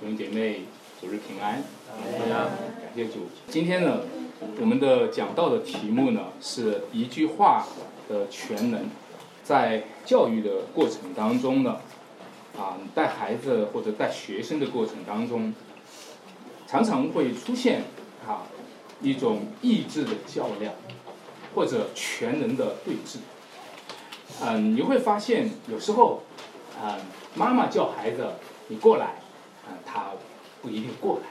[0.00, 0.60] 弟兄姐妹，
[1.00, 3.26] 主日平安，感谢主。
[3.48, 4.02] 今天呢，
[4.60, 7.66] 我们的讲到的题目呢是一句话
[8.08, 8.88] 的全能。
[9.42, 11.78] 在教育的过程当中呢，
[12.56, 15.52] 啊，带孩子或者带学生的过程当中，
[16.68, 17.82] 常常会出现
[18.24, 18.46] 啊
[19.02, 20.74] 一种意志的较量，
[21.56, 23.18] 或者全能的对峙。
[24.42, 26.22] 嗯，你会发现有时候，
[26.80, 26.94] 啊，
[27.34, 28.24] 妈妈叫孩子
[28.68, 29.16] 你过来。
[29.84, 30.10] 他
[30.60, 31.26] 不一定过来，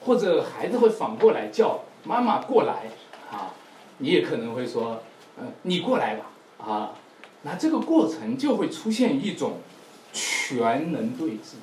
[0.00, 2.84] 或者孩子会反过来叫妈妈过来
[3.30, 3.52] 啊，
[3.98, 5.02] 你也可能会说，
[5.38, 6.94] 嗯，你过来吧啊，
[7.42, 9.58] 那这个过程就会出现一种
[10.12, 11.56] 全能对峙，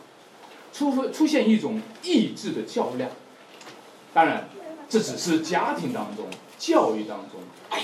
[0.74, 3.10] 出出现一种意志的较量。
[4.14, 4.50] 当然，
[4.90, 6.26] 这只是家庭当中
[6.58, 7.40] 教育当中，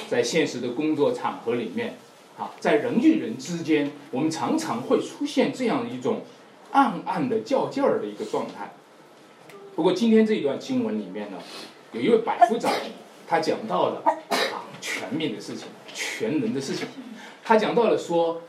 [0.09, 1.97] 在现实的工作场合里面
[2.37, 6.21] 啊，在人与人之间，我们常常会出现这样一种。
[6.71, 8.73] 暗暗的较劲儿的一个状态。
[9.75, 11.37] 不过今天这一段经文里面呢，
[11.93, 12.71] 有一位百夫长，
[13.27, 16.87] 他讲到了啊全面的事情，全能的事情。
[17.43, 18.41] 他讲到了说，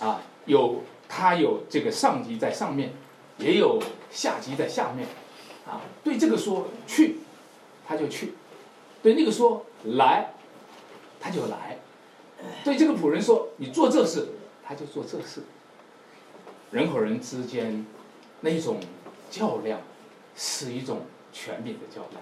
[0.00, 2.92] 啊有他有这个上级在上面，
[3.38, 5.08] 也有下级在下面，
[5.66, 7.18] 啊对这个说去，
[7.86, 8.28] 他就去；
[9.02, 10.34] 对那个说来，
[11.18, 11.78] 他就来；
[12.64, 14.28] 对这个仆人说你做这事，
[14.62, 15.42] 他就做这事。
[16.70, 17.86] 人和人之间
[18.40, 18.80] 那种
[19.30, 19.80] 较量，
[20.34, 22.20] 是一种权柄的较量；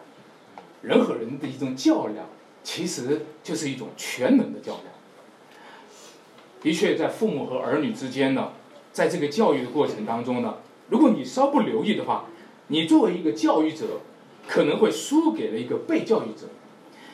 [0.82, 2.26] 人和人的一种较量，
[2.62, 4.84] 其实就是一种全能的较量。
[6.60, 8.52] 的确，在父母和儿女之间呢，
[8.92, 10.56] 在这个教育的过程当中呢，
[10.88, 12.26] 如果你稍不留意的话，
[12.68, 14.00] 你作为一个教育者，
[14.46, 16.46] 可能会输给了一个被教育者；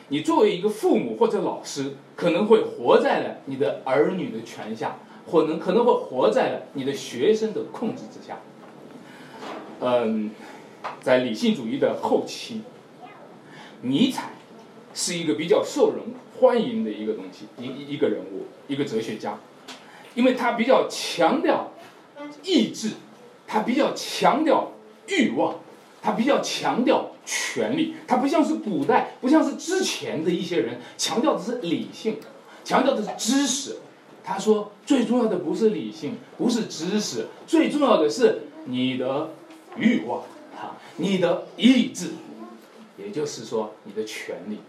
[0.09, 4.97] 你作为一个父母或者老师，可能会活在了你的儿女的权下。
[5.29, 8.39] 可能可能会活在你的学生的控制之下。
[9.81, 10.31] 嗯，
[11.01, 12.61] 在理性主义的后期，
[13.81, 14.31] 尼采
[14.93, 16.03] 是一个比较受人
[16.39, 19.39] 欢迎的一个东西，一一个人物，一个哲学家，
[20.13, 21.71] 因为他比较强调
[22.43, 22.91] 意志，
[23.47, 24.71] 他比较强调
[25.07, 25.59] 欲望，
[26.01, 32.17] 他比较强调权力，他不像是古代，不像是之前的一些人强调的是理性，
[32.63, 33.77] 强调的是知识。
[34.23, 39.31] 他说：“最重要的不是理性，不是知识，最重要的是你的
[39.75, 40.21] 欲望，
[40.55, 42.11] 哈，你的意志，
[42.97, 44.59] 也就是说你的权利。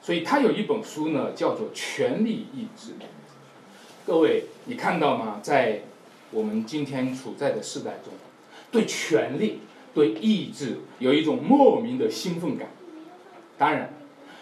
[0.00, 2.92] 所以他有一本书呢，叫做《权力意志》。
[4.06, 5.40] 各位，你看到吗？
[5.42, 5.82] 在
[6.30, 8.12] 我们今天处在的时代中，
[8.70, 9.60] 对权力、
[9.92, 12.68] 对意志有一种莫名的兴奋感。
[13.58, 13.92] 当然，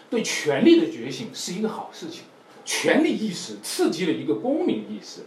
[0.09, 2.23] 对权力的觉醒是一个好事情。”
[2.69, 5.21] 权力意识刺激了一个公民意识，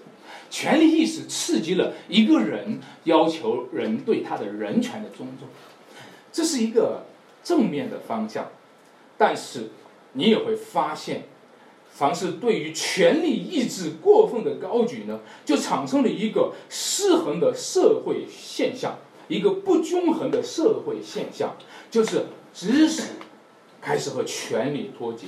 [0.48, 5.48] 权力意识刺激了一个人要求人对他的人权的尊重，
[6.31, 7.04] 这是一个
[7.42, 8.48] 正面的方向。
[9.19, 9.70] 但是
[10.12, 11.25] 你也会发现，
[11.91, 21.56] 凡是对于权力意志过分的高举呢，就产生了一个失衡的社会现象，一个不均衡的社会现象，
[21.91, 23.14] 就是知识
[23.81, 25.26] 开始和权力脱节，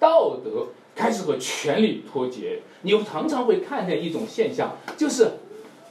[0.00, 0.68] 道德。
[0.96, 5.32] 开始和权力脱节，你又常常会看见一种现象，就是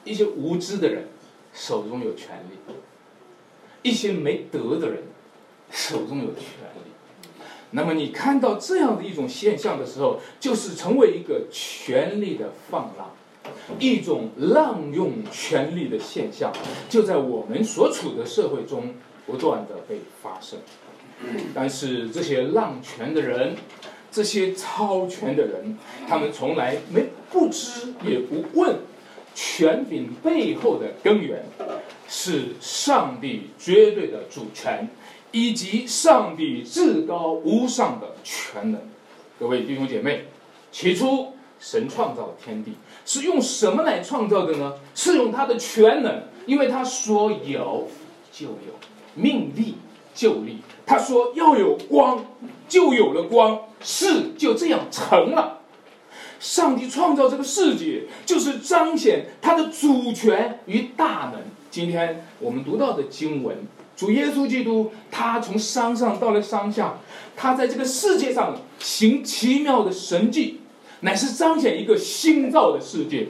[0.04, 1.08] 一些无知的人
[1.54, 2.74] 手中有权力，
[3.84, 5.04] 一些没德的人
[5.70, 6.42] 手中有权
[6.74, 6.92] 力。
[7.70, 13.12] 那么你看到这样的一种现象的时候，就是成为一个权力的放浪，
[13.78, 16.52] 一种滥用权力的现象，
[16.90, 18.96] 就在我们所处的社会中
[19.28, 20.58] 不断的被发生。
[21.54, 23.56] 但是这些滥权的人。
[24.16, 25.78] 这些超权的人，
[26.08, 28.78] 他们从来没不知也不问，
[29.34, 31.44] 权柄背后的根源
[32.08, 34.88] 是上帝绝对的主权，
[35.34, 38.80] 以及上帝至高无上的全能。
[39.38, 40.28] 各位弟兄姐妹，
[40.72, 42.76] 起初神创造天地
[43.06, 44.76] 是用什么来创造的呢？
[44.94, 47.90] 是用他的全能，因为他说有
[48.32, 48.80] 就有，
[49.14, 49.76] 命立
[50.16, 50.58] 就立。
[50.86, 52.26] 他说要有光，
[52.68, 53.60] 就有了光。
[53.82, 55.60] 事就这样成了。
[56.40, 61.42] 上帝创造这个世界，就是彰显他的主权与大能。
[61.70, 63.56] 今天我们读到的经文，
[63.96, 66.98] 主耶稣基督，他从山上到了山下，
[67.36, 70.62] 他在这个世界上行奇妙的神迹，
[71.02, 73.28] 乃是彰显一个新造的世界。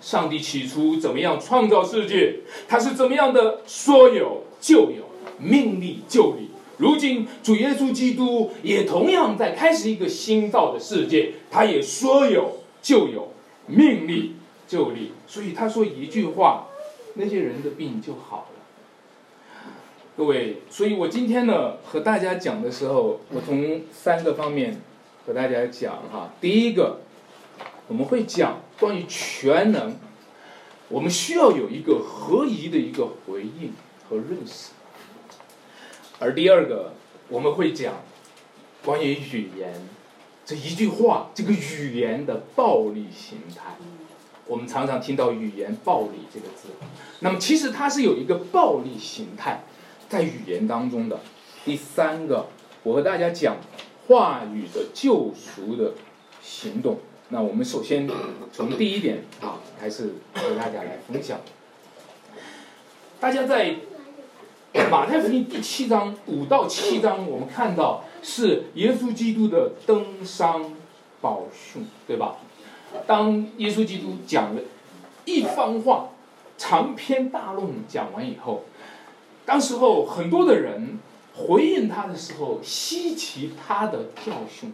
[0.00, 2.40] 上帝起初怎么样创造世界？
[2.68, 5.03] 他是怎么样的说有就有，
[5.38, 6.50] 命里就里。
[6.76, 13.32] 如今，主耶稣基督也同样在开始一个新造的世界，他也说有就有，
[13.66, 14.34] 命里
[14.66, 15.12] 就里。
[15.26, 16.66] 所以他说一句话，
[17.14, 19.70] 那些人的病就好了。
[20.16, 24.80] 各位，所以我今天呢和大家讲的时候，我从三个方面
[25.24, 26.32] 和大家讲哈。
[26.40, 27.00] 第一个，
[27.86, 29.96] 我们会讲关于全能，
[30.88, 33.72] 我们需要有一个合宜的一个回应
[34.08, 34.70] 和认识。
[36.24, 36.94] 而第二个，
[37.28, 37.96] 我们会讲
[38.82, 39.74] 关于语言
[40.46, 43.74] 这一句话，这个语言的暴力形态。
[44.46, 46.68] 我们常常听到“语言暴力”这个字，
[47.20, 49.64] 那么其实它是有一个暴力形态
[50.08, 51.20] 在语言当中的。
[51.62, 52.46] 第三个，
[52.84, 53.58] 我和大家讲
[54.08, 55.92] 话语的救赎的
[56.42, 57.00] 行动。
[57.28, 58.08] 那我们首先
[58.50, 61.38] 从第一点啊，开始和大家来分享。
[63.20, 63.76] 大家在
[64.90, 70.64] 马太福音第七章五到七章，我们看到是耶稣基督的登山
[71.20, 72.38] 宝训，对吧？
[73.06, 74.60] 当耶稣基督讲了
[75.24, 76.08] 一番话，
[76.58, 78.64] 长篇大论讲完以后，
[79.46, 80.98] 当时候很多的人
[81.36, 84.72] 回应他的时候，稀奇他的教训，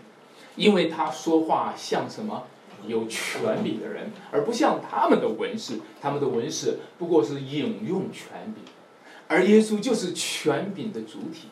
[0.56, 2.44] 因为他说话像什么
[2.86, 8.64] 有权柄的人，而不像他们的文士，他们的文士不过是引用权柄，
[9.30, 11.46] 而耶稣就是权柄的主体。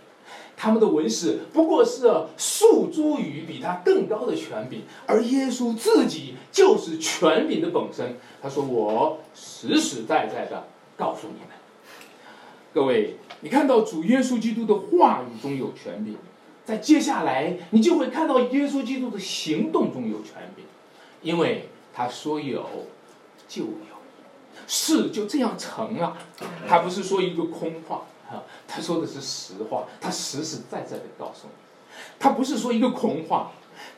[0.61, 8.17] 他们的文士不过是诉诸于比他更高的权柄，而耶稣自己就是权柄的本身。
[8.43, 10.67] 他说：“我实实在在的
[10.97, 11.51] 告诉你们，
[12.75, 16.17] 各位，你看到主耶稣基督的话语中有权柄，
[16.65, 20.65] 在接下来你就会看到耶稣基督的行动中有权柄，
[21.23, 22.67] 因为他说有
[23.47, 23.98] 就有，
[24.69, 26.17] 事就这样成了，
[26.69, 31.55] 他不是说一个空话。”啊，他说的是实话，他实实在在的告诉你，
[32.19, 33.53] 他不是说一个空话，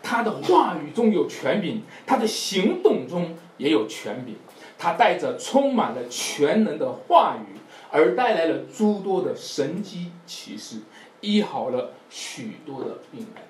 [0.04, 4.36] 他的话语中有权柄，他的行动中也有权柄，
[4.78, 7.58] 他带着充满了全能的话语，
[7.90, 10.76] 而带来了诸多的神机骑士，
[11.20, 13.42] 医好了许多的病人，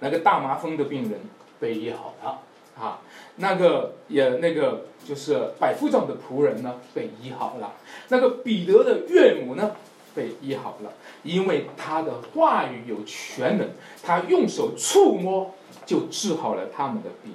[0.00, 1.20] 那个大麻风的病人
[1.60, 2.40] 被医好了，
[2.76, 2.98] 啊，
[3.36, 7.74] 那个也那个就是百夫长的仆人呢被医好了，
[8.08, 9.72] 那个彼得的岳母呢。
[10.16, 10.92] 被医好了，
[11.24, 13.68] 因为他的话语有全能，
[14.00, 15.52] 他用手触摸
[15.84, 17.32] 就治好了他们的病。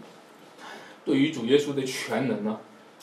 [1.04, 2.58] 对于主耶稣的全能呢，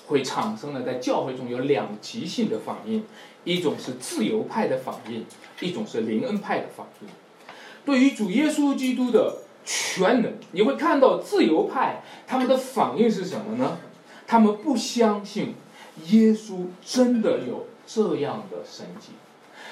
[0.06, 3.04] 会产生了在教会中有两极性的反应，
[3.44, 5.26] 一种是自由派的反应，
[5.60, 7.08] 一种是灵恩派的反应。
[7.84, 13.76] 对于主耶稣基督的全能，你会看到自由派他们的反应是什么呢？
[14.26, 15.54] 他们不相信
[16.08, 19.08] 耶稣真的有这样的神迹。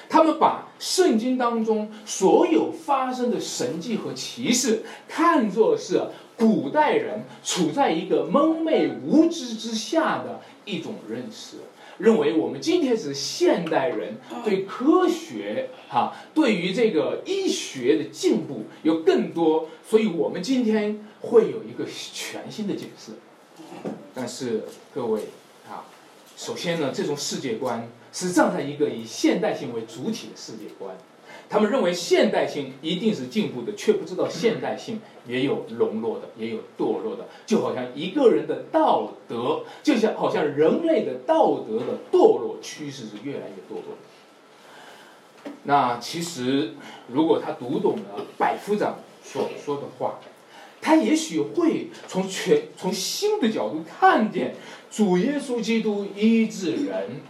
[0.07, 5.99] 他们把圣经当中所有发生的神迹和奇事看作是
[6.37, 11.57] 古代人处在一个蒙昧无知之下的一种认识，
[11.97, 23.13] 认为我们今天是现代人对科学哈，对于这个医学的进步有更多，所以我们今天会有一个全新的解释。
[24.15, 24.63] 但是
[24.93, 25.21] 各位
[25.69, 25.85] 啊，
[26.35, 27.87] 首先呢，这种世界观。
[28.17, 30.95] 是站在一个以现代性为主体的世界观，
[31.49, 37.27] 他们认为现代性一定是进步的，却不知道现代性也有沦落的，也有堕落的。
[37.45, 43.97] 就好像一个人的道德，就像好像人类的道德的堕落趋势是越来越堕落。
[45.63, 46.71] 那其实，
[47.09, 50.21] 如果他读懂了百夫长所说的话，
[50.85, 54.53] 他也许会从全从新的角度看见
[54.91, 57.21] 主耶稣基督医治人。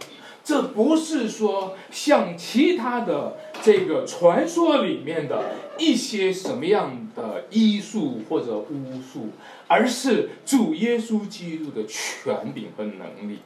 [0.44, 9.30] 这不是说像其他的这个传说里面的一些什么样的医术或者巫术，
[9.66, 13.38] 而是主耶稣基督的权柄和能力。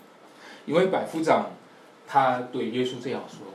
[0.67, 1.52] 因为百夫长
[2.07, 3.47] 他对耶稣这样说：“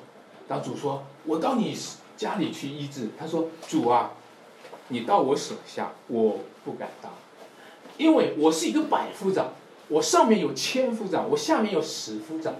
[0.47, 1.77] 当主说我到你
[2.17, 4.13] 家里去医治，他说主啊，
[4.89, 7.11] 你到我手下我不敢当，
[7.97, 9.53] 因为我是一个百夫长，
[9.87, 12.53] 我上面有千夫长，我下面有十夫长。”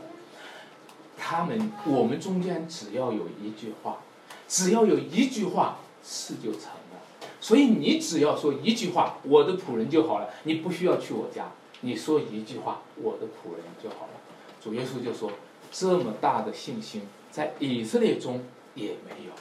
[1.17, 3.99] 他们，我们中间只要有一句话，
[4.47, 6.99] 只要有一句话，事就成了。
[7.39, 10.29] 所以你只要说一句话，我的仆人就好了。
[10.43, 11.51] 你不需要去我家，
[11.81, 14.13] 你说一句话，我的仆人就好了。
[14.61, 15.31] 主耶稣就说：
[15.71, 18.43] 这么大的信心，在以色列中
[18.75, 19.31] 也没有，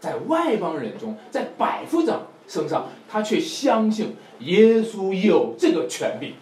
[0.00, 6.34] 在外邦人中，在百夫长身上，他却相信耶稣有这个权利。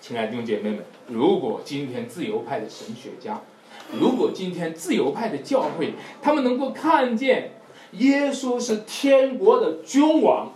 [0.00, 3.42] 亲爱的弟兄姐妹们，如果今天自由派的神学家，
[3.92, 7.52] 如果今天自由派的教会，他们能够看见
[7.92, 10.48] 耶稣是天国的君王；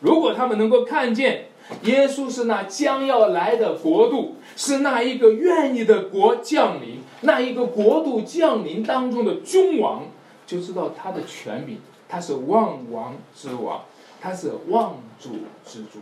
[0.00, 1.46] 如果他们能够看见
[1.84, 10.02] 耶稣是那将要来的国度，是那一个愿意的国降临，那一个国度降临当中的君王，
[10.46, 13.84] 就知道他的权柄，他是万王之王，
[14.20, 16.00] 他是万主之主，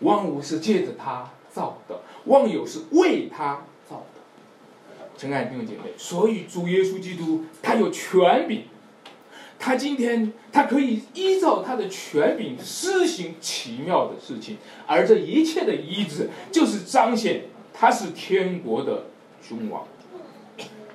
[0.00, 4.20] 万物是借着他造的，万有是为他造的。
[5.16, 8.64] 亲爱的弟兄姐妹，所以主耶稣基督他有权柄。
[9.64, 14.56] 他今天，他可以依照他的权柄施行奇妙的事情，
[14.88, 19.04] 而这一切的医治，就是彰显他是天国的
[19.40, 19.86] 君王。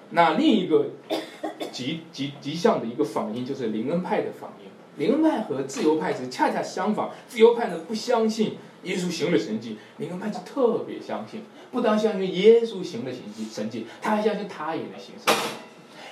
[0.10, 0.88] 那另一个
[1.72, 4.68] 极极极像的一个反应，就是灵恩派的反应。
[4.98, 15.42] 灵恩派和自由派是恰恰相反，自由派呢不相信耶稣行了神迹，灵恩派就特别相信，不当相信耶稣行了神迹，神迹，他还相信他也能行神迹。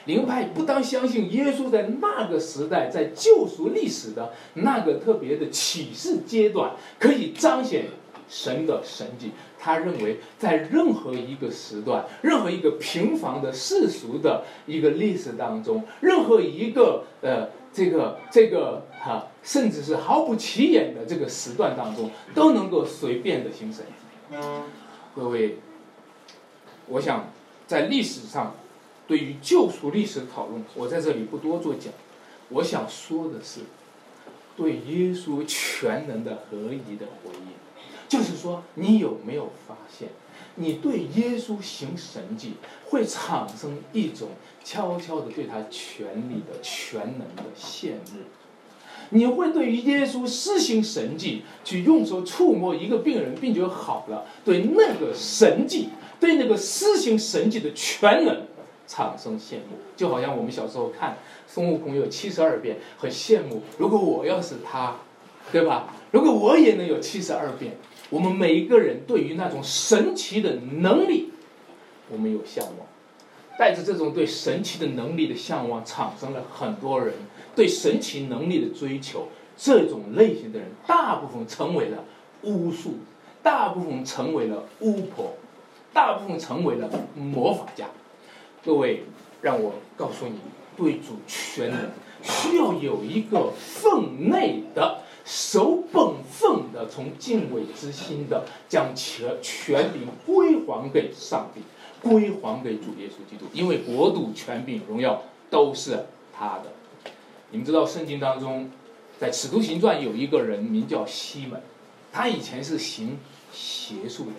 [0.06, 7.86] 灵派不当相信耶稣在那个时代，在救赎历史的那个特别的启示阶段，可以彰显
[8.30, 9.32] 神的神迹。
[9.60, 23.84] 他认为，在任何一个时段，任何一个平凡的世俗的一个历史当中，任何一个呃这个这个哈，甚至是毫不起眼的这个时段当中，都能够随便的形成。
[25.16, 25.58] 各位，
[26.88, 27.30] 我想
[27.68, 28.56] 在历史上。
[29.08, 31.94] 对于救赎历史的讨论，我在这里不多做讲。
[32.50, 33.60] 我想说的是，
[34.58, 37.45] 对耶稣全能的合一的回应，
[38.16, 40.10] 就是说，你有没有发现，
[40.56, 42.54] 你对耶稣行神迹，
[42.86, 44.30] 会产生一种
[44.64, 48.22] 悄悄的对他权力的全能的羡慕？
[49.10, 58.44] 你会对于耶稣施行神迹，去用手触摸一个病人，并且好了，对那个神迹，对那个施行神迹的全能。
[58.88, 61.18] 产生羡慕，就好像我们小时候看
[61.48, 63.64] 孙悟空有七十二变，很羡慕。
[63.80, 64.98] 如果我要是他，
[65.52, 65.96] 对吧？
[66.12, 67.78] 如果我也能有七十二变，
[68.10, 71.32] 我们每一个人对于那种神奇的能力，
[72.10, 72.88] 我们有向往。
[73.58, 77.14] 带着这种对神奇的能力的向往，产生了很多人
[77.56, 79.30] 对神奇能力的追求。
[79.58, 82.04] 这种类型的人，大部分成为了
[82.42, 82.96] 巫术，
[83.42, 85.38] 大部分成为了巫婆，
[85.94, 87.86] 大部分成为了魔法家。
[88.66, 89.04] 各位，
[89.42, 90.36] 让我告诉你，
[90.76, 91.80] 对主全能
[92.22, 101.62] 需要有一个分内的、守本分的、从敬畏之心的，将权权柄归还给上帝，
[102.08, 106.72] 归还给主耶稣基督，因为国度、权柄、荣耀都是他的。
[107.50, 108.70] 你们知道，圣经当中，
[109.20, 111.60] 在《使徒行传》有一个人名叫西门，
[112.14, 113.18] 他以前是行
[113.52, 114.32] 邪术的，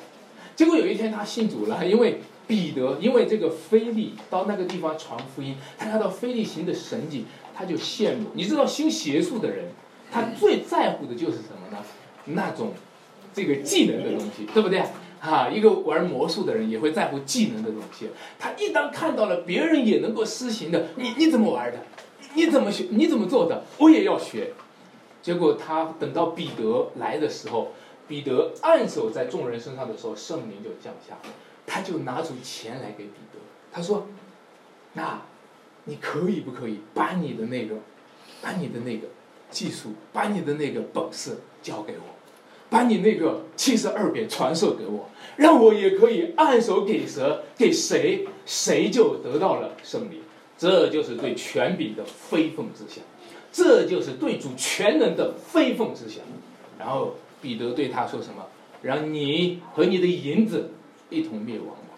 [0.55, 2.21] 结果有一天他信主了，因为。
[2.49, 8.29] 彼得因为这个菲利到那个地方传福音，他看到菲利行的神迹，他就羡慕。
[8.35, 9.73] 你知道行邪术的人，
[10.17, 11.85] 他最在乎的就是什么呢？
[12.25, 12.73] 那种
[13.35, 14.83] 这个技能的东西，对不对？
[15.21, 18.09] 哈，一个玩魔术的人也会在乎技能的东西。
[18.39, 21.79] 他一旦看到了别人也能够施行的，你你怎么玩的？
[22.35, 22.87] 你怎么学？
[22.91, 23.65] 你怎么做的？
[23.79, 24.53] 我也要学。
[25.21, 27.73] 结果他等到彼得来的时候，
[28.09, 31.17] 彼得按手在众人身上的时候，圣灵就降下。
[31.67, 33.39] 他就拿出钱来给彼得，
[33.73, 34.07] 他说
[34.95, 35.21] ：“那，
[35.85, 37.75] 你可以不可以把你的那个，
[38.41, 39.09] 把你的那个
[39.51, 42.05] 技术，把你的那个本事交给我，
[42.69, 50.23] 把你那个七十二变传授给我，让我也可以按手给蛇，给谁，谁就得到了胜利。
[50.59, 53.05] 这就是对权柄的非分之想，
[53.53, 56.23] 这就是对主全能的非分之想。
[56.79, 58.47] 然后彼得对他说什么？
[58.83, 60.71] 让你和你的银子。”
[61.09, 61.95] 一同灭亡吧，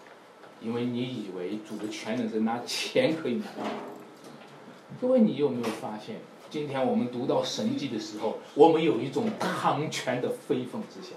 [0.61, 3.45] 因为你以为主的全能是拿钱可以买。
[5.01, 6.17] 各位，你有没有发现，
[6.49, 11.11] 今天我们读到神迹的时候，我们有一种贪权的非分之想。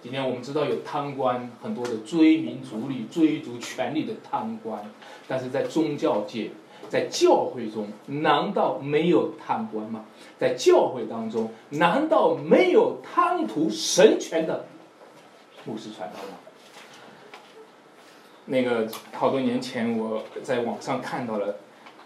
[0.00, 4.88] 今天我们知道有贪官，很多的追名逐利、追逐权力的贪官，
[5.26, 6.50] 但是在宗教界，
[6.88, 10.04] 在教会中，难道没有贪官吗？
[10.38, 14.66] 在教会当中，难道没有贪图神权的
[15.64, 16.38] 牧师传道吗？
[18.44, 21.56] 那个好多年前，我在网上看到了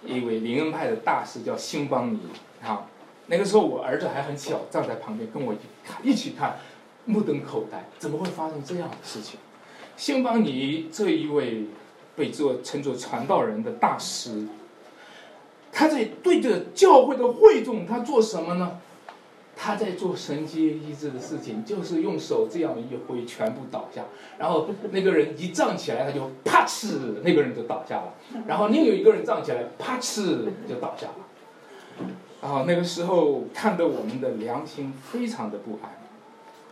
[0.06, 2.20] 一位灵恩派的大师，叫辛邦尼。
[2.62, 2.86] 啊，
[3.26, 6.56] 那个时候我儿子还很小，站在旁边跟我一看，一起看，
[7.04, 9.38] 目瞪口呆，怎么会发生这样的事情？
[9.96, 11.64] 辛邦尼这一位
[12.14, 14.46] 被做称作传道人的大师，
[15.72, 18.78] 他在对着教会的会众，他做什么呢？
[19.58, 24.04] 他在做神迹医治的事情，就是用手这样一挥，全部倒下。
[24.36, 28.14] 然后那个人一站起来，他就啪哧，那个人就倒下了。
[28.46, 31.14] 然后另有一个人站起来，啪哧就倒下了。
[32.42, 35.90] 然后那个时候看得我们的良心非常的不安。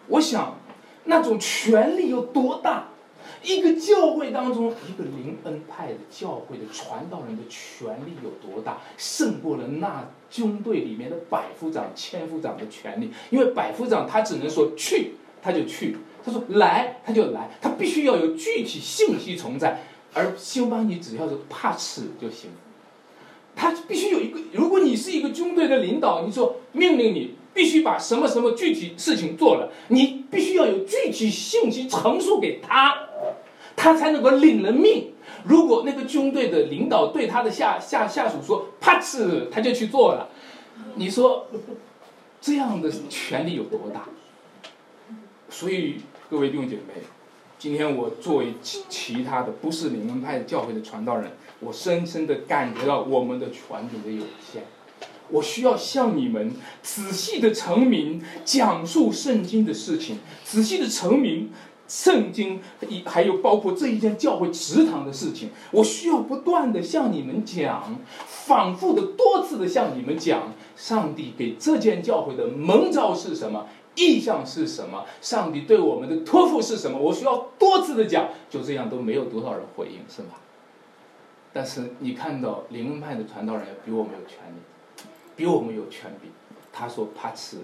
[0.09, 0.57] 我想，
[1.04, 2.88] 那种权力有多大？
[3.43, 13.11] 一个教会当中，一个灵恩派的教会的传道人的权力有多大，胜过了那军队里面的百夫长、千夫长的权力。
[13.31, 17.50] 因为百夫长他只能说去，他就去；他说来，他就来。
[17.61, 22.50] 他必须要有具体信息存在，而休邦尼只要是怕死就行。
[23.56, 32.96] 他必须有一个，如果你是一个军队的领导，你说命令你必须把什么什么具体事情做了，你必须要有具体信息陈述给他，
[33.76, 35.12] 他才能够领了命。
[35.44, 40.28] 如果那个军队的领导对他的下下下属说“啪哧”，他就去做了，
[40.96, 41.46] 你说
[42.40, 44.08] 这样的权力有多大？
[45.49, 45.96] 所以
[46.28, 47.02] 各位弟兄姐妹，
[47.58, 51.30] 今天我作为其其他的不是灵恩派教会的传道人。
[51.64, 54.61] 我深深的感觉到我们的权柄的有限，
[55.30, 56.52] 我需要向你们
[56.83, 61.50] 仔细的成名，讲述圣经的事情，仔细的成名
[61.88, 80.28] 圣经，一还有包括这一间教会祠堂的事情，我需要不断的向你们讲，反复的多次的向你们讲，上帝给这间教会的蒙召是什么，意向是什么，上帝对我们的托付是什么，我需要多次的讲，就这样都没有多少人回应，是吗？
[81.54, 85.04] 但是你看到灵恩派的传道人比我们有权利，
[85.37, 86.30] 比我们有权柄。
[86.73, 87.58] 他说怕吃，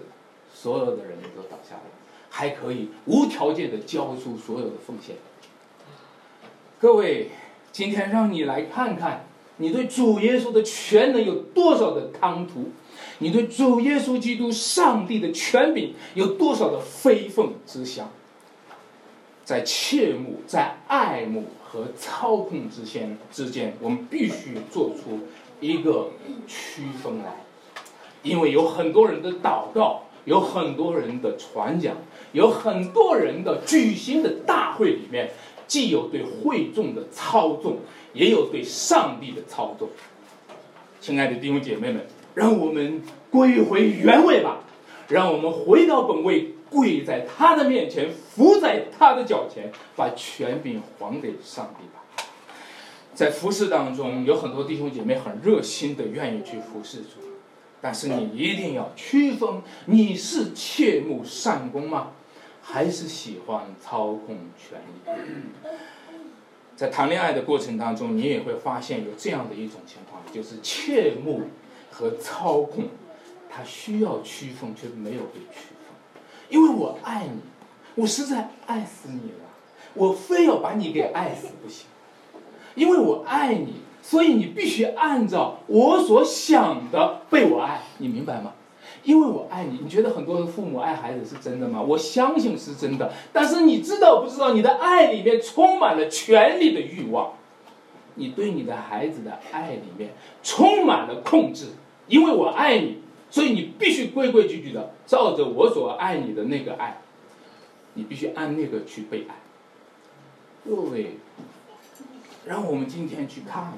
[0.51, 1.81] 所有的人都倒下来，
[2.29, 5.17] 还可以无条件的交出所有的奉献。
[6.79, 7.31] 各位，
[7.73, 9.25] 今天让你来看看，
[9.57, 12.69] 你对主耶稣的全能有多少的贪图？
[13.19, 18.09] 你对主耶稣基督上帝的权柄有多少的非分之想？
[19.43, 21.43] 在切慕，在爱慕。
[21.71, 25.19] 和操控之间之间，我们必须做出
[25.61, 26.09] 一个
[26.45, 27.45] 区分来，
[28.23, 31.95] 因为有很多人的祷告，有很多人的传讲，
[32.33, 35.31] 有很多人的举行的大会里面，
[35.65, 37.77] 既有对会众的操纵，
[38.11, 39.87] 也有对上帝的操纵。
[40.99, 44.59] 亲爱的弟兄姐妹们，让我们归回原位吧，
[45.07, 46.55] 让我们回到本位。
[46.71, 52.01] 跪在他的面前，伏在他的脚前，把权柄还给上帝吧。
[53.13, 57.19] 在服侍当中，有很多弟兄姐妹很热心的愿意去服侍主，
[57.81, 62.11] 但是你一定要区分：你是切慕善功吗？
[62.63, 65.21] 还是喜欢操控权力？
[66.77, 71.41] 在谈恋爱的过程当中，你也会发现有这样的一种情况，就是切慕
[71.91, 72.85] 和操控，
[73.49, 75.70] 他需要区分，却没有被区分。
[76.51, 77.39] 因为我爱你，
[77.95, 79.47] 我实在爱死你了，
[79.93, 81.87] 我非要把你给爱死不行。
[82.75, 88.51] 因为我爱你，所以你必须按照我所想的被我爱，你明白吗？
[89.03, 91.81] 因为我爱你，你觉得很多的父母爱孩子是真的吗？
[91.81, 93.11] 我相信是真的。
[93.31, 97.31] 但是你知道不知道，你的爱里面充满了权力的欲望，
[98.15, 100.11] 你对你的孩子的爱里面
[100.43, 101.67] 充满了控制。
[102.07, 102.97] 因为我爱你。
[103.31, 107.01] 所以你必须规规矩矩的照着我所爱你的那个爱，
[107.93, 109.35] 你必须按那个去被爱。
[110.63, 111.17] 各位，
[112.45, 113.73] 让我们今天去看，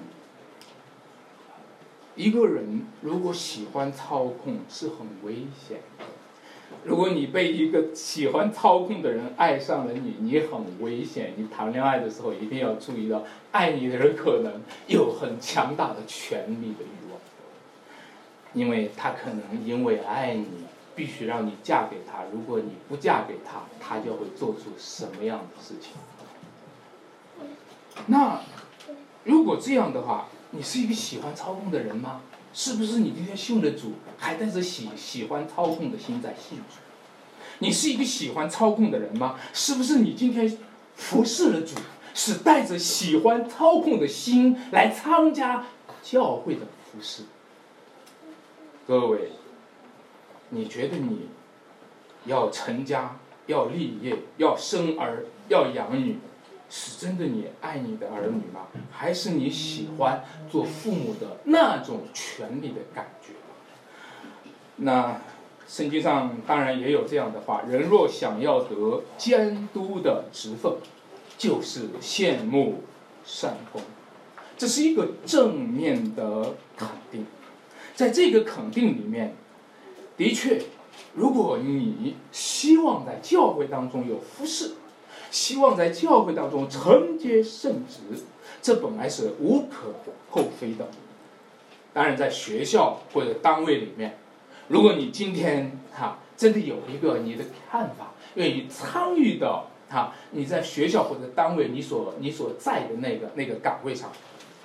[2.16, 6.06] 一个人如果喜欢操控是很危险的。
[6.84, 11.34] 如果你被一个喜欢操控的人爱上了你，你很危险。
[11.38, 16.84] 你谈恋爱的时候一定要注意到，爱你的人可能有很强大的权力的。
[18.54, 20.48] 因为他可能因为爱你，
[20.96, 22.24] 必须让你嫁给他。
[22.32, 25.94] 如果你不嫁给他，他就会做出什么样的事情？
[28.08, 28.42] 那
[29.24, 32.22] 如果这样的话，你是一个喜欢操控的人吗？
[32.54, 36.76] 是不是你今天信了主，还带着喜喜欢操控的心在信主？
[37.60, 39.40] 你是一个喜欢操控的人吗？
[39.54, 40.58] 是不是你今天
[40.96, 41.76] 服侍了主，
[42.14, 45.66] 是带着喜欢操控的心来参加
[46.04, 46.62] 教会的
[46.92, 47.24] 服侍？
[48.86, 49.30] 各位，
[50.50, 51.30] 你觉得你
[52.26, 53.18] 要成家、
[53.48, 56.18] 要立业、要生儿、要养女，
[56.70, 58.68] 是真的你爱你的儿女吗？
[58.92, 63.34] 还是你喜欢做父母的那种权利的感觉？
[64.76, 65.22] 那
[65.66, 70.74] 圣经上当然也有这样的话：人若想要得监督的职分，
[71.38, 72.84] 就是羡慕
[73.24, 73.82] 善功。
[74.58, 77.26] 这是一个正面的肯定。
[77.96, 79.36] 在这个肯定里面，
[80.18, 80.62] 的确，
[81.14, 84.74] 如果你希望在教会当中有服侍，
[85.30, 88.24] 希望在教会当中承接圣职，
[88.62, 89.94] 这本来是无可
[90.30, 90.88] 厚非的。
[91.94, 94.18] 当然，在学校或者单位里面，
[94.68, 104.12] 如果你今天哈真的有一个你的看法，愿意参与到哈，你在学校或者单位，你所你所在的那个那个岗位上，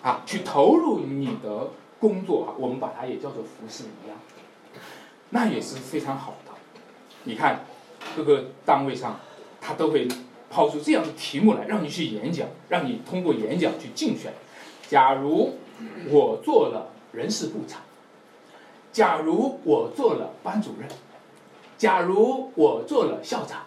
[0.02, 1.68] 啊，去投入你的
[2.00, 4.16] 工作啊，我们把它也叫做服饰一样，
[5.30, 6.52] 那也是非常好的。
[7.24, 7.64] 你看，
[8.16, 9.18] 各个单位上，
[9.60, 10.06] 他都会
[10.48, 14.32] 抛出这样的题目来，让你去演讲，让你通过演讲去竞选。
[14.88, 15.58] 假如
[16.10, 17.80] 我做了人事部长，
[18.92, 20.88] 假如我做了班主任，
[21.76, 23.62] 假如我做了校长。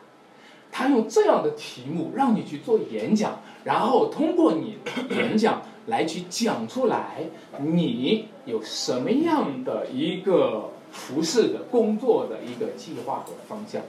[0.74, 4.78] 他用这样的题目让你去做演讲，然后通过你
[5.10, 7.24] 演讲来去讲出来，
[7.60, 13.82] 你有什么样的一个服饰的工作的一个计划和方向，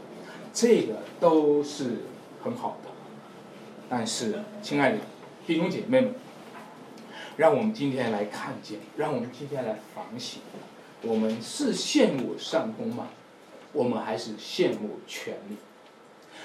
[0.53, 2.05] 这个都是
[2.43, 2.91] 很好的。
[3.89, 4.99] 但是，亲爱的
[5.47, 6.15] 弟兄姐妹们，
[7.37, 10.41] 让我们今天来看见，让我们今天来反省：
[11.03, 13.09] 我们是羡慕上功吗？
[13.75, 15.57] 我们还是羡慕权力？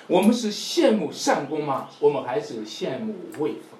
[0.07, 1.89] 我们是羡慕善功吗？
[1.99, 3.76] 我们还是羡慕位分？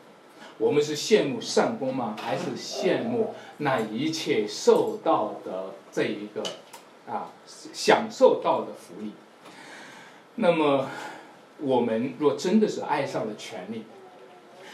[0.57, 2.15] 我们是羡慕善功吗？
[2.21, 6.43] 还是羡慕那一切受到的这一个
[7.07, 9.11] 啊享受到的福利？
[10.35, 10.87] 那么，
[11.59, 13.83] 我们若真的是爱上了权力，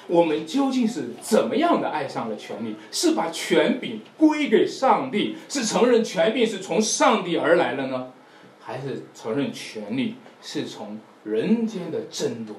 [0.08, 2.76] 我们究竟是怎么样的爱上了权力？
[2.92, 8.12] 是把权柄归给上帝，是承认权柄是从上帝而来了呢，
[8.60, 11.00] 还是承认权力是从？
[11.24, 12.54] 人间的争夺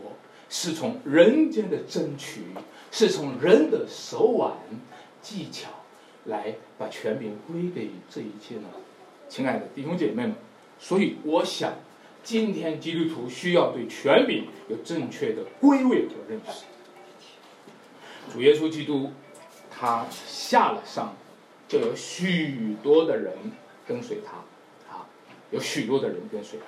[0.57, 2.43] 是从人间的争取，
[2.93, 4.53] 是从人的手腕、
[5.21, 5.69] 技巧
[6.27, 8.69] 来把权柄归给这一切呢？
[9.29, 10.37] 亲爱的弟兄姐妹们，
[10.79, 11.73] 所以我想，
[12.23, 16.67] 今天基督徒需要对权柄有正确的归位和认识。
[18.33, 19.11] 主耶稣基督
[19.69, 21.13] 他下了山，
[21.67, 23.33] 就有许多的人
[23.89, 25.05] 跟随他，啊，
[25.51, 26.67] 有许多的人跟随他。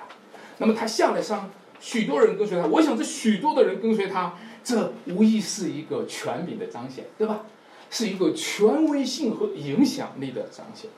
[0.57, 1.49] 那么他下了山。
[1.79, 7.41] 许多人跟随他，我想这许多的人跟随他，这无疑是一个权柄的彰显，对吧？
[7.89, 10.89] 是一个权威性和影响力的彰显。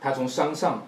[0.00, 0.86] 他从山上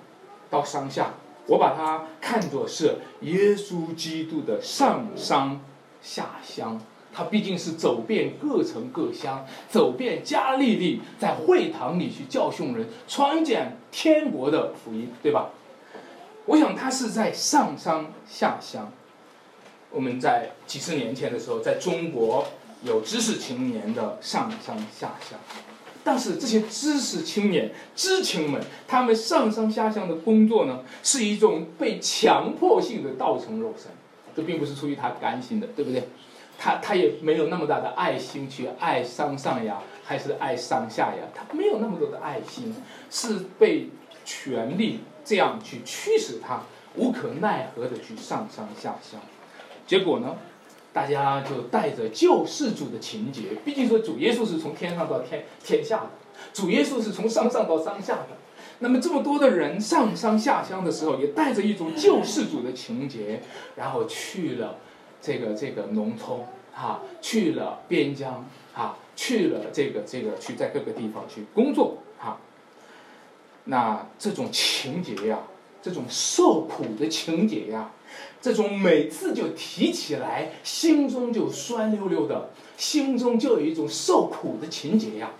[0.50, 1.14] 到山下，
[1.46, 5.60] 我把它看作是耶稣基督的上山
[6.02, 6.80] 下乡。
[7.14, 15.48] 他毕竟是走遍各城各乡，走遍加利利，在会堂里去教训人，传讲天国的福音，对吧？
[16.44, 18.92] 我想他是在上山下乡。
[19.90, 22.46] 我们在几十年前的时候，在中国
[22.82, 25.38] 有知识青年的上山下乡，
[26.04, 33.90] 但是这些知识青年、知青们，他们上山下乡的工作呢，是一种被强迫性的道成肉身，
[34.34, 36.08] 这并不是出于他甘心的，对不对？
[36.58, 41.22] 他他也没有那么大的爱心去爱山上呀，还是爱山下呀？
[41.34, 42.74] 他没有那么多的爱心，
[43.10, 43.88] 是被
[44.24, 45.00] 权力。
[45.28, 46.62] 这样去驱使他
[46.94, 49.20] 无可奈何的去上山下乡，
[49.86, 50.36] 结果呢，
[50.92, 56.10] 大家就带着救世主的情节，毕竟说主耶稣是从天上到天天下的，
[56.52, 58.28] 主耶稣是从山上到山下的，
[58.80, 63.40] 那么这么多的人上山下乡的时候，也带着一种救世主的情节，
[63.76, 64.76] 然后去了
[65.22, 66.38] 这个这个农村
[66.72, 68.44] 哈，去了边疆
[68.74, 72.38] 哈，去了这个这个去在各个地方去工作哈。
[73.64, 75.38] 那这种情节呀，
[75.86, 77.92] 这种受苦的情节呀，
[78.42, 85.30] 这种每次就提起来，心中就酸溜溜的，心中就有一种受苦的情节呀，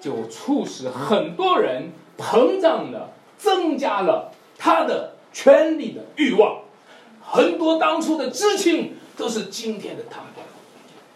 [0.00, 6.62] 就促使很多人膨胀了，增加了他的权力的欲望。
[7.20, 10.46] 很多当初的知青都是今天的贪官，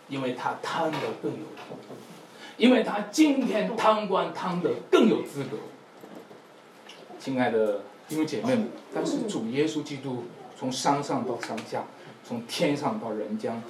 [0.09, 1.38] 因为他贪的更有，
[2.57, 5.59] 因为他今天贪官贪的更有资格。
[7.21, 10.25] 亲爱的因为姐妹们，但是主耶稣基督
[10.59, 11.85] 从山上到山下，
[12.27, 13.62] 从天上到人间，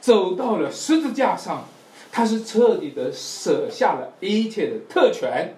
[0.00, 1.64] 走到了十字架上，
[2.10, 5.54] 他是彻底的舍下了一切的特权，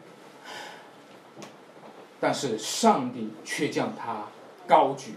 [2.21, 4.27] 但是上帝却将他
[4.67, 5.15] 高举，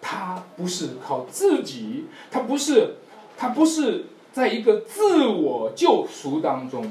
[0.00, 2.96] 他不是靠自己，他不是，
[3.36, 6.90] 他不是在一个自我救赎当中。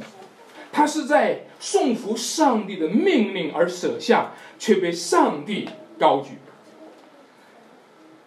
[0.72, 6.38] 他是在顺服上帝的命令而舍下，却被上帝高举。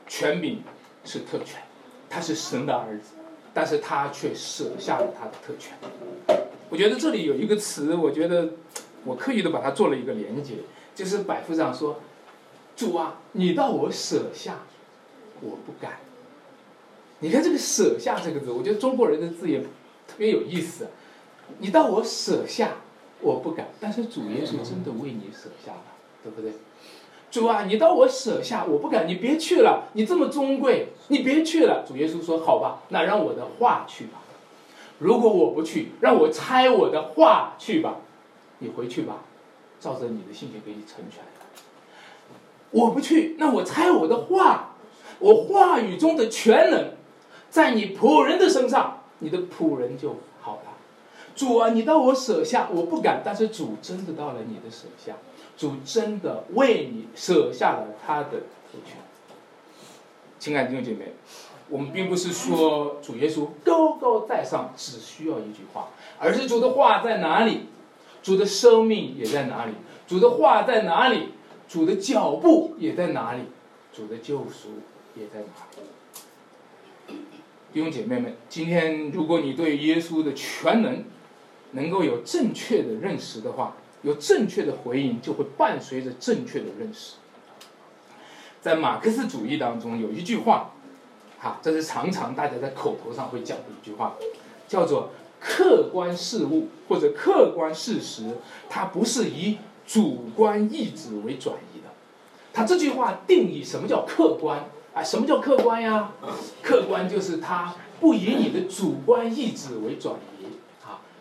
[0.06, 0.62] 权柄
[1.04, 1.62] 是特权，
[2.08, 3.14] 他是神的儿子，
[3.52, 5.76] 但是他却舍下了他的特权。
[6.70, 8.50] 我觉得这里有一个词，我觉得
[9.04, 10.54] 我刻意的把它做了一个连接，
[10.94, 12.00] 就是百夫长说
[12.76, 14.60] ：“主啊，你到我舍下，
[15.40, 15.98] 我不敢。”
[17.20, 20.88] 你看这个“舍下”这个字，我觉得中国人的字也特别有意思。
[21.58, 22.76] 你到我舍下，
[23.20, 23.68] 我不敢。
[23.80, 25.82] 但是主耶稣真的为你舍下了，
[26.22, 26.52] 对不对？
[27.30, 31.84] 主啊，你到我舍下，我不敢，你别去了，你这么尊贵，你别去了。
[31.86, 34.22] 主耶稣说：“好吧，那让我的话去吧。
[34.98, 37.96] 如果我不去，让我猜我的话去吧。
[38.60, 39.24] 你回去吧，
[39.78, 41.22] 照着你的性情给你成全。
[42.70, 44.74] 我不去，那我猜我的话，
[45.18, 46.92] 我话语中的全能，
[47.50, 50.16] 在你仆人的身上，你的仆人就。
[51.38, 55.14] 主啊，你到我舍下，我不敢，但是主真的到了你的舍下。”
[55.58, 58.96] 主真的为你舍下了他的主权，
[60.38, 61.06] 亲爱的弟兄姐妹，
[61.68, 67.62] 我们并不是说主耶稣高高在上，只需要一句话，而是主的话在哪里，
[68.22, 69.72] 主的生命也在哪里，
[70.06, 71.30] 主的话在哪里，
[71.68, 73.40] 主的脚步也在哪里，
[73.92, 74.68] 主的救赎
[75.16, 77.16] 也在哪里。
[77.72, 81.02] 弟兄姐妹们，今天如果你对耶稣的全能
[81.72, 87.14] 能够有正确的认识的话，有正确的回应，就会伴随着正确的认识。
[88.60, 90.72] 在马克思主义当中，有一句话，
[91.38, 94.16] 哈，这是常常大家在口头上会讲的一句话，
[94.66, 98.36] 叫做“客观事物或者客观事实，
[98.68, 101.88] 它不是以主观意志为转移的。”
[102.52, 104.68] 他这句话定义什么叫客观？
[104.92, 106.12] 啊，什么叫客观呀？
[106.60, 110.37] 客观就是它不以你的主观意志为转移。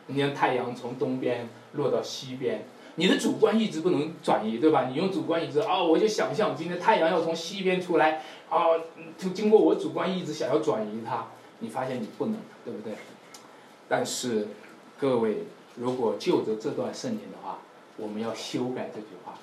[0.08, 1.48] 你看太阳从东边。
[1.74, 2.66] 落到西边，
[2.96, 4.88] 你的主观意志不能转移，对吧？
[4.90, 8.66] 你用主观意志啊，我就想象今天太阳要从西边出来啊，
[9.16, 11.28] 就经过我主观意志想要转移它，
[11.60, 12.94] 你发现你不能，对不对？
[13.88, 14.48] 但是
[14.98, 15.44] 各位，
[15.76, 17.60] 如果就着这段圣经的话，
[17.98, 19.36] 我们要修改这句话。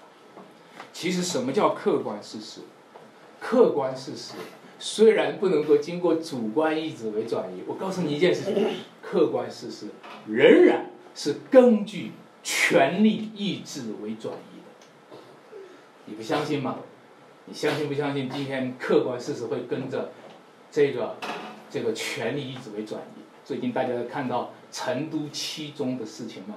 [0.93, 2.63] 其实什么叫客观事实？
[3.39, 4.33] 客观事实
[4.85, 8.67] 虽然不能够经过主观意志为转移，我告诉你一件事情：
[9.01, 9.87] 客观事实
[10.29, 12.13] 仍然是根据。
[12.43, 15.17] 权力意志为转移的，
[16.05, 16.81] 你不相信吗？
[17.47, 18.29] 你相信不相信？
[18.29, 20.13] 今天客观事实会跟着
[20.71, 21.17] 这个
[21.71, 23.23] 这个权力意志为转移。
[23.47, 26.57] 最近大家看到成都七中的事情吗？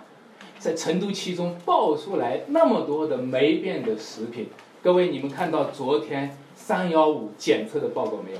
[0.59, 4.49] 在成都七中爆出来那么多的霉变的食品，
[4.83, 8.39] 各位你们看到昨天三幺五检测的报告没有？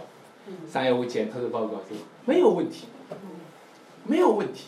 [0.68, 2.88] 三幺五检测的报告是没有问题，
[4.06, 4.66] 没有问题，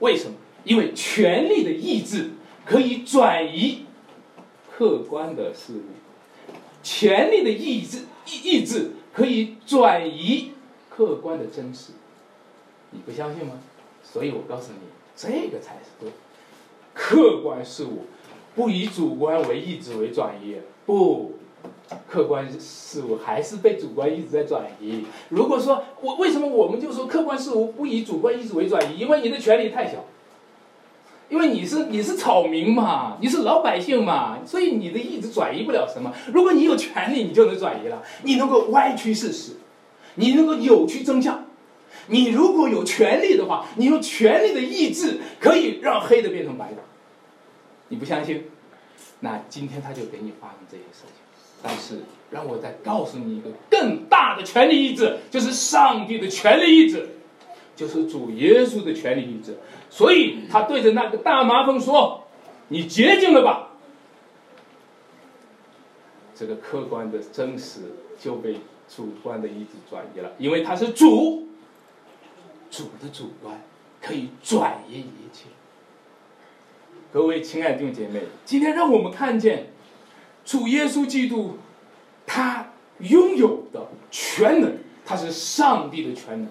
[0.00, 0.34] 为什么？
[0.64, 2.32] 因为权力的意志
[2.66, 3.86] 可以转移
[4.70, 10.52] 客观的事物，权力的意志意意志可以转移
[10.90, 11.92] 客观的真实，
[12.90, 13.54] 你不相信吗？
[14.02, 14.80] 所以我告诉你，
[15.14, 16.10] 这个才是对。
[16.92, 18.04] 客观事物
[18.54, 21.34] 不以主观为意志为转移，不，
[22.08, 25.04] 客观事物还是被主观意志在转移。
[25.28, 28.98] 如果说我为什么我们就说客观事物不以主观意志为转移？
[28.98, 30.04] 因为你的权力太小。
[31.28, 36.12] 因为你是你是草民嘛，你是老百姓嘛，所以你的意志转移不了什么。
[36.32, 38.02] 如果你有权利，你就能转移了。
[38.24, 39.52] 你能够歪曲事实，
[40.16, 41.44] 你能够扭曲真相。
[42.08, 46.78] 你如果有权利的话，你用权力的意志可以让黑的变成白的。
[47.86, 48.46] 你不相信？
[49.20, 51.29] 那今天他就给你发生这些事情。
[51.62, 57.08] 但是让我再告诉你一个更大的权力意志，就是上帝的权力意志。
[57.76, 59.56] 就是主耶稣的权利意志，
[59.88, 62.24] 所以他对着那个大麻风说
[62.68, 63.70] ：“你洁净了吧。”
[66.36, 67.80] 这个客观的真实
[68.20, 71.48] 就被主观的意志转移了，因为他是主，
[72.70, 73.58] 主的主观
[74.02, 75.46] 可以转移一切。
[77.10, 79.72] 各位亲爱的弟兄姐妹，今天让我们看见
[80.50, 81.58] 主耶稣基督，
[82.26, 86.48] 他拥有的全能，他是上帝的全能。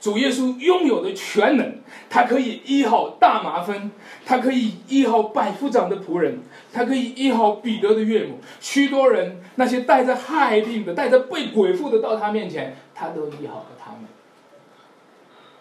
[0.00, 3.92] 主耶稣拥有的全能，他可以医好大麻风，
[4.26, 6.40] 他可以医好百夫长的仆人，
[6.72, 8.40] 他可以医好彼得的岳母。
[8.58, 14.00] 许多人那些带着害病的、带着被鬼附的到他面前，他都医好了他们。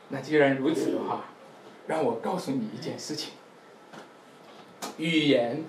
[0.08, 1.26] 那既然如此的话，
[1.86, 3.34] 让我告诉你一件事情：
[4.98, 5.64] 语言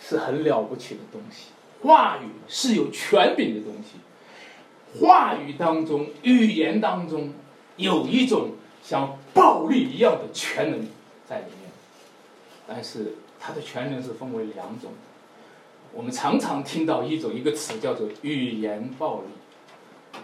[0.00, 1.46] 是很了不起的东西，
[1.82, 3.98] 话语是有权柄的东西。
[5.00, 7.32] 话语当中，语言当中。
[7.78, 10.80] 有一种像暴力一样的全能
[11.28, 11.70] 在里面，
[12.66, 14.92] 但是它的全能是分为两种。
[15.92, 19.26] 我们常常听到一种一个词叫做语言暴力。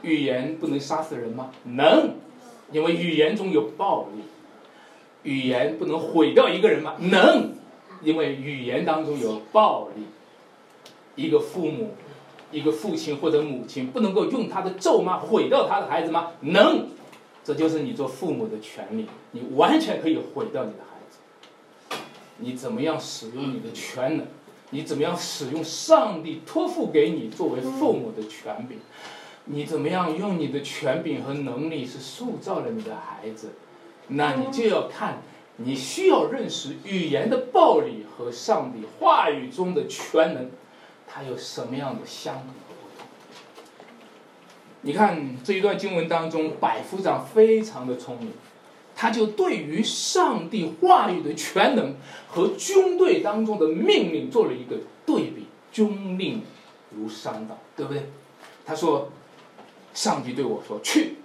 [0.01, 1.51] 语言不能杀死人吗？
[1.65, 2.15] 能，
[2.71, 4.23] 因为语言中有暴力。
[5.25, 6.97] 语言不能毁掉一个人吗？
[7.01, 7.53] 能，
[8.03, 10.07] 因为语言当中有暴力。
[11.15, 11.95] 一个父母，
[12.51, 16.31] 一个父亲或者母亲不能够用他的咒骂毁掉他的孩子吗？
[16.41, 16.89] 能。
[17.45, 21.99] 这就是你做父母的权利，你完全可以毁掉你的孩子。
[22.39, 24.27] 你怎么样使用你的权能，
[24.71, 28.79] 你怎么样使用上帝托付给你作为父母的权柄？
[29.47, 33.51] 你怎么样用你的权柄和能力是塑造了你的孩子？
[34.07, 35.21] 那你就要看，
[35.57, 40.51] 你需要认识语言的暴力和上帝话语中的全能，
[41.07, 42.55] 它有什么样的相同？
[44.81, 48.31] 你看这一段经文当中，百夫长非常的聪明，
[48.97, 51.95] 他就对于上帝话语的全能
[52.29, 56.43] 和军队当中的命令做了一个对比，军令
[56.91, 58.11] 如山倒，对不对？
[58.65, 59.11] 他说
[59.95, 61.17] ：“上帝对我说去，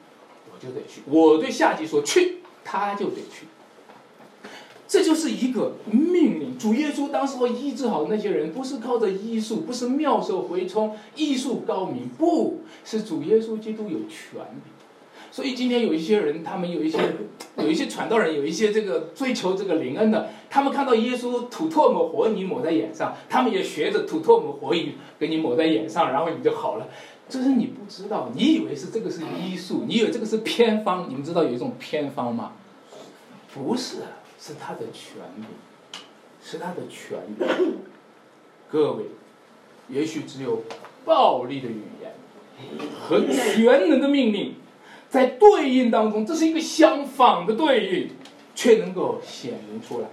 [0.52, 3.48] 我就得去；我对下级说去。”他就得去，
[4.88, 6.58] 这就是一个命令。
[6.58, 14.74] 主耶稣当时候医治好的那些人，不是靠着医术，不是妙手回春，医术高明，不是主耶稣基督有权柄。
[15.30, 16.98] 所以今天有一些人，他们有一些
[17.58, 26.88] 有一些传道人，有一些这个追求这个灵恩的，他们看到耶稣吐唾沫活泥抹在眼上，他们也学着吐唾沫活泥给你抹在眼上，然后你就好了。
[27.30, 31.08] 这是你不知道，你以为是这个是医术，你以为这个是偏方。
[31.10, 32.54] 你们知道有一种偏方吗？
[33.54, 33.98] 不是，
[34.40, 36.00] 是他的权柄，
[36.44, 37.78] 是他的权柄。
[38.70, 39.06] 各位，
[39.90, 40.64] 也许只有
[41.06, 42.14] 暴力的语言
[43.00, 44.56] 和全能的命令，
[45.10, 48.10] 在对应当中，这是一个相反的对应，
[48.54, 50.08] 却能够显明出来。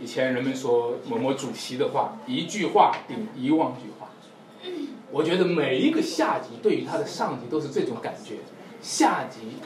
[0.00, 4.08] 以前人们说某某主席的话，一句话顶一万句话。
[5.10, 8.36] 我觉得每一个下级对于他的上级都是这种感觉，
[8.82, 9.56] 下级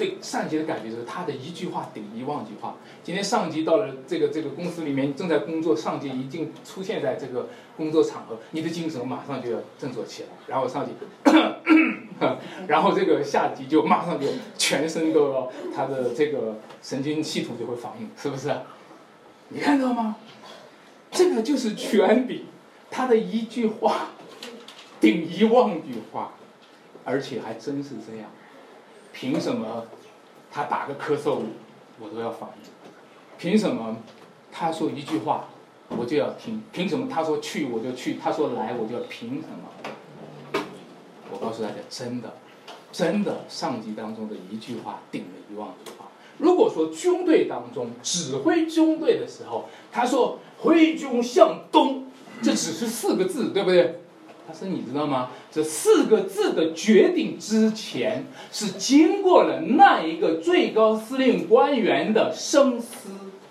[0.00, 2.74] 对上级的感觉就是他的一句话顶一万句话。
[3.04, 10.28] 今天上级到了这个这个公司里面正在工作，上级一进出现在这个工作场合，你的精神马上就要振作起来。
[10.46, 10.92] 然后上级，
[12.66, 18.56] 然后这个下级就马上就全身都要他的这个神经系统就会反应，是不是？
[19.50, 20.16] 你看到吗？
[21.10, 22.46] 这个就是权柄，
[22.90, 24.08] 他的一句话。
[25.00, 26.32] 顶一万句话，
[27.06, 28.30] 而且还真是这样。
[29.12, 29.86] 凭什么
[30.50, 31.40] 他打个咳嗽，
[31.98, 32.70] 我都要反应？
[33.38, 33.96] 凭什么
[34.52, 35.48] 他说一句话，
[35.88, 36.62] 我就要听？
[36.72, 38.14] 凭什么他说去我就去？
[38.14, 40.62] 他说来我就要凭什么？
[41.32, 42.34] 我告诉大家，真的，
[42.90, 46.06] 真的，上级当中的一句话顶了一万句话。
[46.38, 52.06] 如果说军队当中指挥军队的时候，他说挥军向东，
[52.42, 54.00] 这只是四个字，对不对？
[54.48, 55.30] 他说你知道吗？
[55.52, 63.10] 这四个字的决定之前，是经过了那一个最高司令官员的深思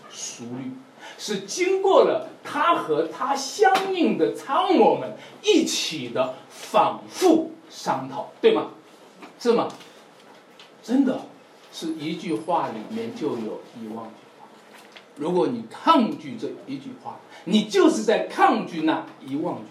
[0.10, 0.72] 熟虑，
[1.18, 8.68] 是经过了他和他相应的参谋们一起的反复商讨，对吗？
[9.38, 9.68] 是吗？
[10.82, 11.26] 真的
[11.72, 14.48] 是一句话里面就有一万句话。
[15.18, 19.64] 如果你抗拒这一句话，你就是在抗拒那一万句。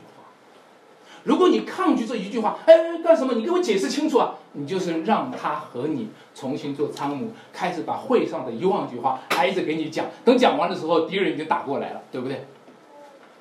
[1.28, 3.34] 如果你抗拒这一句话，哎，干什么？
[3.34, 4.34] 你给我解释清楚啊！
[4.52, 10.06] 你就是让他和你重新做参谋，开始把会上的一万句话挨着给你讲。
[10.24, 12.46] 等讲完的时候，敌人已经打过来了，对不对？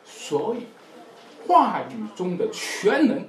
[0.04, 0.68] 所以，
[1.48, 3.26] 话语中的全能，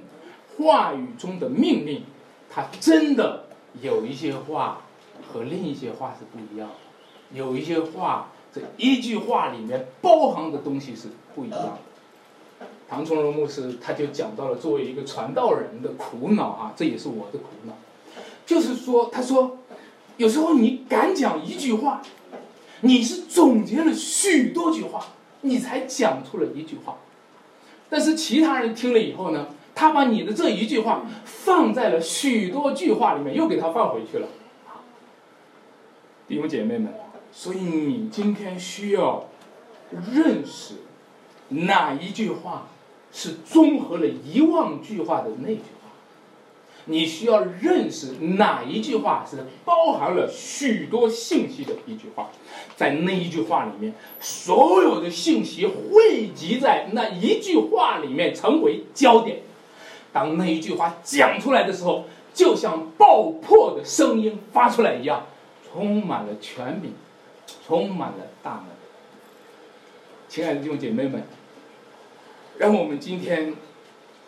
[0.57, 2.03] 话语中的命令，
[2.49, 3.45] 它真的
[3.81, 4.81] 有一些话
[5.31, 6.75] 和另一些话是不一样的。
[7.31, 11.77] 有一些话，这一句话里面包含的东西是不一样的。
[12.89, 17.73] 唐崇荣牧师他就讲到了作为一个传道人的苦恼啊，这也是我的苦恼，
[18.47, 19.59] 就是说，他说，
[20.17, 22.01] 有时候你敢讲一句话，
[22.81, 25.05] 你是总结了许多句话，
[25.41, 26.97] 你才讲出了一句话，
[27.91, 34.27] 但是其他人听了以后呢，他把你的这一句话放在了许多句话里面，又给他放回去了。
[36.27, 36.91] 弟兄姐妹们，
[37.31, 39.27] 所以你今天需要
[40.11, 40.77] 认识
[41.49, 42.65] 哪一句话。
[43.11, 45.89] 是综合了一万句话的那句话，
[46.85, 52.29] 你需要认识哪一句话是包含了许多信息的一句话，
[52.75, 59.39] 在那一句话里面，所有的信息汇集在那一句话里面成为焦点。
[60.13, 65.25] 当那一句话讲出来的时候，就像爆破的声音发出来一样，
[65.71, 66.93] 充满了权柄，
[67.65, 68.65] 充满了大能。
[70.27, 71.23] 亲爱的弟兄姐妹们。
[72.59, 73.53] 让我们今天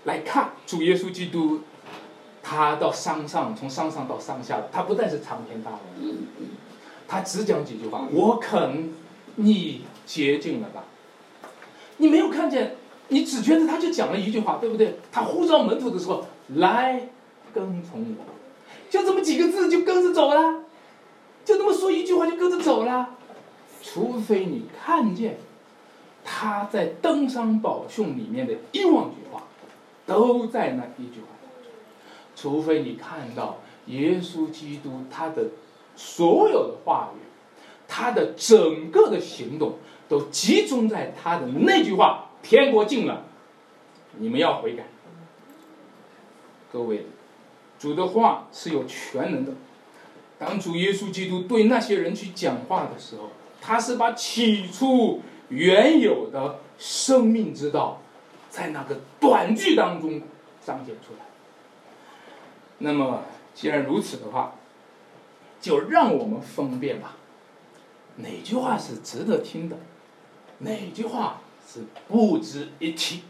[0.06, 1.60] 来看主耶稣基督，
[2.42, 6.16] 他到山上，从山上到山下，他不但是长篇大论，
[7.10, 8.08] 他只讲几句话。
[8.10, 8.94] 我肯，
[9.36, 10.86] 你接近了吧？
[11.98, 12.78] 你没有看见，
[13.10, 14.98] 你只觉得他就讲了一句话，对不对？
[15.12, 16.26] 他呼召门徒的时候，
[16.56, 17.10] 来
[17.54, 18.24] 跟从我，
[18.90, 20.62] 就这么几个字就跟着走了，
[21.44, 23.10] 就这么说一句话就跟着走了，
[23.84, 25.38] 除非你看见。
[26.34, 29.44] 他在登山宝训里面的一万句话，
[30.06, 31.72] 都在那一句话当中。
[32.34, 33.58] 除非你看到
[33.88, 35.50] 耶稣基督他的
[35.98, 37.20] 所有的话语，
[37.86, 39.78] 他的整个的行动
[40.08, 43.26] 都集中在他的那句话：“天国近了，
[44.18, 44.86] 你们要悔改。”
[46.72, 47.06] 各位，
[47.78, 49.52] 主的话是有全能的。
[50.40, 53.30] 当主耶稣基督对那些人去讲话的时候，
[53.62, 55.22] 他是把起初
[55.52, 58.02] 原有的生命之道，
[58.50, 60.22] 在那个短句当中
[60.66, 61.26] 彰显出来。
[62.80, 63.22] 那么，
[63.54, 64.56] 既然如此的话，
[65.60, 67.18] 就让我们分辨吧，
[68.16, 69.78] 哪句话是值得听的，
[70.60, 73.22] 哪句话是不值一提，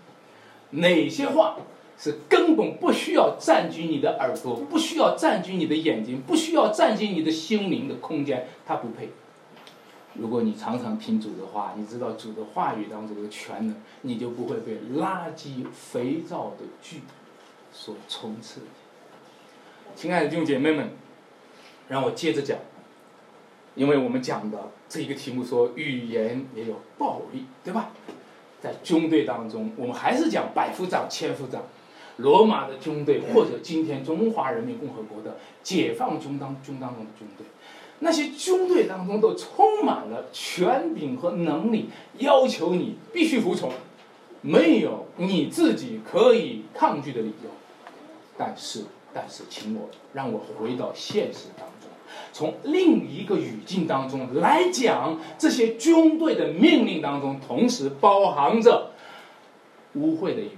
[0.70, 1.58] 哪些话。
[2.04, 9.10] 是根本不需要占据你的耳朵，不需要占据你的眼睛，不需要占据你的心灵的空间，它不配。
[10.16, 17.02] 如果你常常听主的话，你知道主的话语当中的全能，你就不会被垃圾肥皂的剧
[17.72, 18.62] 所充斥。
[19.96, 20.90] 亲爱的弟兄姐妹们，
[21.88, 22.58] 让我接着讲，
[23.76, 27.92] 因为我们讲的这一个题目说语言也有暴力，对吧？
[28.62, 31.64] 在军队当中，我们还是讲百夫长、千夫长。
[32.18, 37.48] 罗马的军队，或者今天中华人民共和国的解放军当军当中的军队，
[38.02, 43.72] 那些军队当中都充满了权柄和能力，要求你必须服从，
[44.42, 47.50] 没有你自己可以抗拒的理由。
[48.38, 48.84] 但是，
[49.14, 51.90] 但是，请我让我回到现实当中，
[52.34, 58.92] 从另一个语境当中来讲，这些军队的命令当中，同时包含着
[59.96, 60.52] 污秽的语言。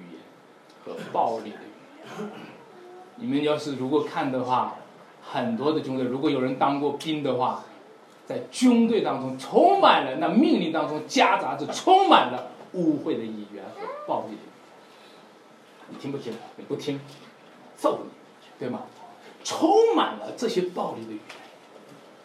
[0.85, 2.29] 和暴力的语言，
[3.15, 4.75] 你们要是如果看的话，
[5.31, 7.63] 很多的军队，如果有人当过兵的话，
[8.25, 14.37] 在军队当中充满了那命令当中夹杂着充满了污秽的语言和暴力。
[15.89, 16.33] 你听不听？
[16.57, 16.99] 你不听，
[17.75, 18.09] 揍你，
[18.59, 18.83] 对吗？
[19.43, 21.37] 充满了这些暴力的语言，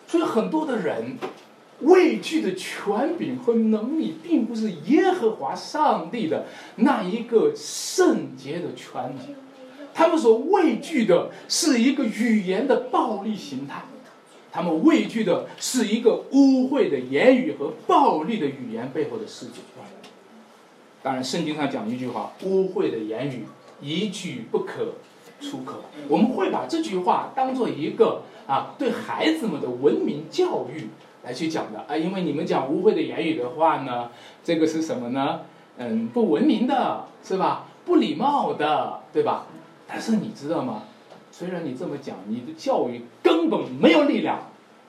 [0.07, 1.17] 所以很多的人。
[1.83, 6.45] 畏惧的权柄和能力，并不是耶和华上帝的
[6.75, 9.37] 那一个圣洁的权柄，
[9.99, 13.83] 他们所畏惧的是一个语言的暴力形态，
[14.53, 19.55] 他们畏惧的是一个污秽的言语和暴力的语言背后的世界。
[21.03, 23.45] 当然，圣经上讲一句话：“污秽的言语
[23.81, 24.95] 一句不可
[25.41, 30.87] 出口。”我们会把这句话当做一个啊，对孩子们的文明教育。
[31.25, 34.11] 来去讲的啊，因为你们讲污秽的言语的话呢，
[34.45, 35.41] 这个是什么呢？
[35.77, 37.67] 嗯，不文明的，是吧？
[37.85, 39.47] 不礼貌的，对吧？
[39.89, 40.85] 但是你知道吗？
[41.33, 44.39] 虽然你这么讲，你的教育根本没有力量，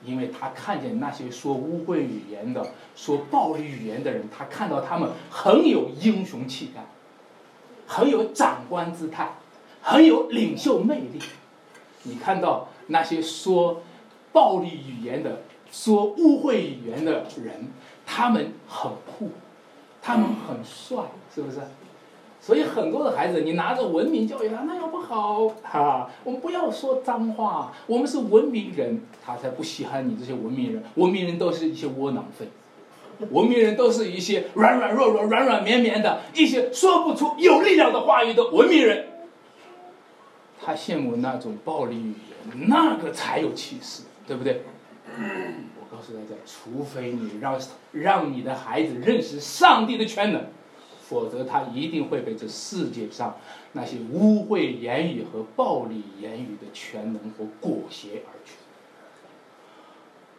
[0.04, 6.84] 因为他看见那些说污秽语言的、说暴力语言的人，他看到他们很有英雄气概，
[7.86, 9.32] 很有长官姿态，
[9.80, 11.18] 很有领袖魅力。
[12.02, 13.82] 你看到那些说
[14.32, 15.42] 暴力语言的。
[15.72, 17.68] 说污秽语言的人，
[18.04, 19.30] 他们很酷，
[20.02, 21.60] 他们很帅，是不是？
[22.40, 26.10] 所以很多的孩子，你拿着文明教育他，那样不好哈。
[26.24, 30.82] 我们不要说脏话，我们是文明人，他才不稀罕你这些文明人。
[30.94, 32.48] 文明人都是一些窝囊废，
[33.30, 39.06] 文明人都是一些软软弱弱、软软绵绵的一些说不出有力量的话语的文明人。
[40.62, 42.14] 他羡慕那种暴力语
[42.54, 44.62] 言，那个才有气势，对不对？
[45.18, 47.58] 我告诉大家，除非你让
[47.92, 50.42] 让你的孩子认识上帝的全能，
[51.10, 53.36] 否则他一定会被这世界上
[53.72, 58.52] 那些污秽言语和暴力言语的全能所裹挟而去。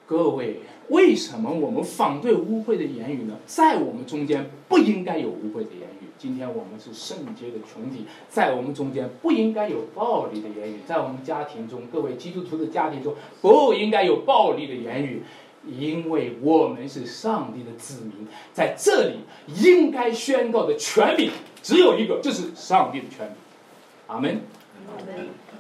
[0.05, 3.36] 各位，为什么我们反对污秽的言语呢？
[3.45, 6.07] 在我们中间不应该有污秽的言语。
[6.17, 10.80] 今天我们是圣洁的群体，在我们中间不应该有暴力的言语。
[10.86, 15.24] 在我们家庭中，各位基督徒的家庭中不应该有暴力的言语，
[15.68, 21.32] 因为我们是上帝的子民，在这里应该宣告的权柄
[21.62, 23.36] 只有一个，就是上帝的权柄。
[24.07, 24.41] 阿门。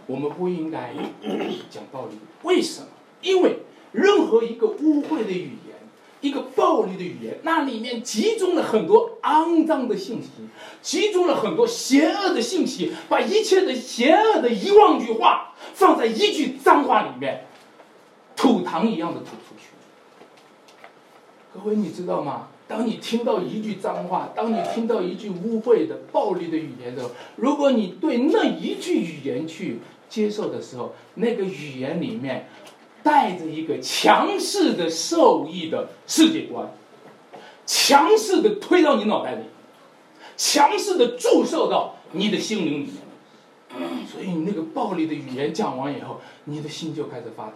[0.07, 0.93] 我们不应该
[1.69, 2.87] 讲暴力，为什么？
[3.21, 3.57] 因为。
[3.93, 5.75] 任何一个污秽的语言，
[6.21, 10.29] 一个暴力的语言，那里面集中了很多肮脏的信息，
[10.81, 17.45] 集中了很多邪恶的信息，把一切的邪恶的一万句话放在一句脏话里面，
[18.33, 19.65] 吐痰一样的吐出去。
[21.53, 22.47] 各位，你知道吗？
[22.67, 29.79] 当你听到一句脏话，当你听到一句污秽的、暴力的语言的时候，如果你对那一句语言去
[30.09, 32.47] 接受的时候，那个语言里面。
[33.03, 36.71] 带着一个强势的受益的世界观，
[37.65, 39.45] 强势的推到你脑袋里，
[40.37, 42.91] 强势的注射到你的心灵里
[43.79, 44.05] 面。
[44.05, 47.53] 所以你那个暴力的语言讲完以后，你的心就开始发抖，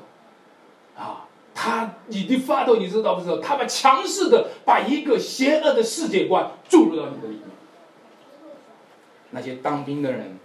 [0.98, 1.25] 啊，
[1.66, 3.40] 他你的发抖，你知道不知道？
[3.40, 7.42] 他把强势的把一个邪恶的世界观注入到你的里面。
[9.32, 10.38] 那些当兵的人，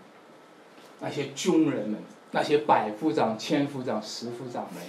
[1.01, 4.83] 那些军人们，那些百夫长、千夫长、十夫长们，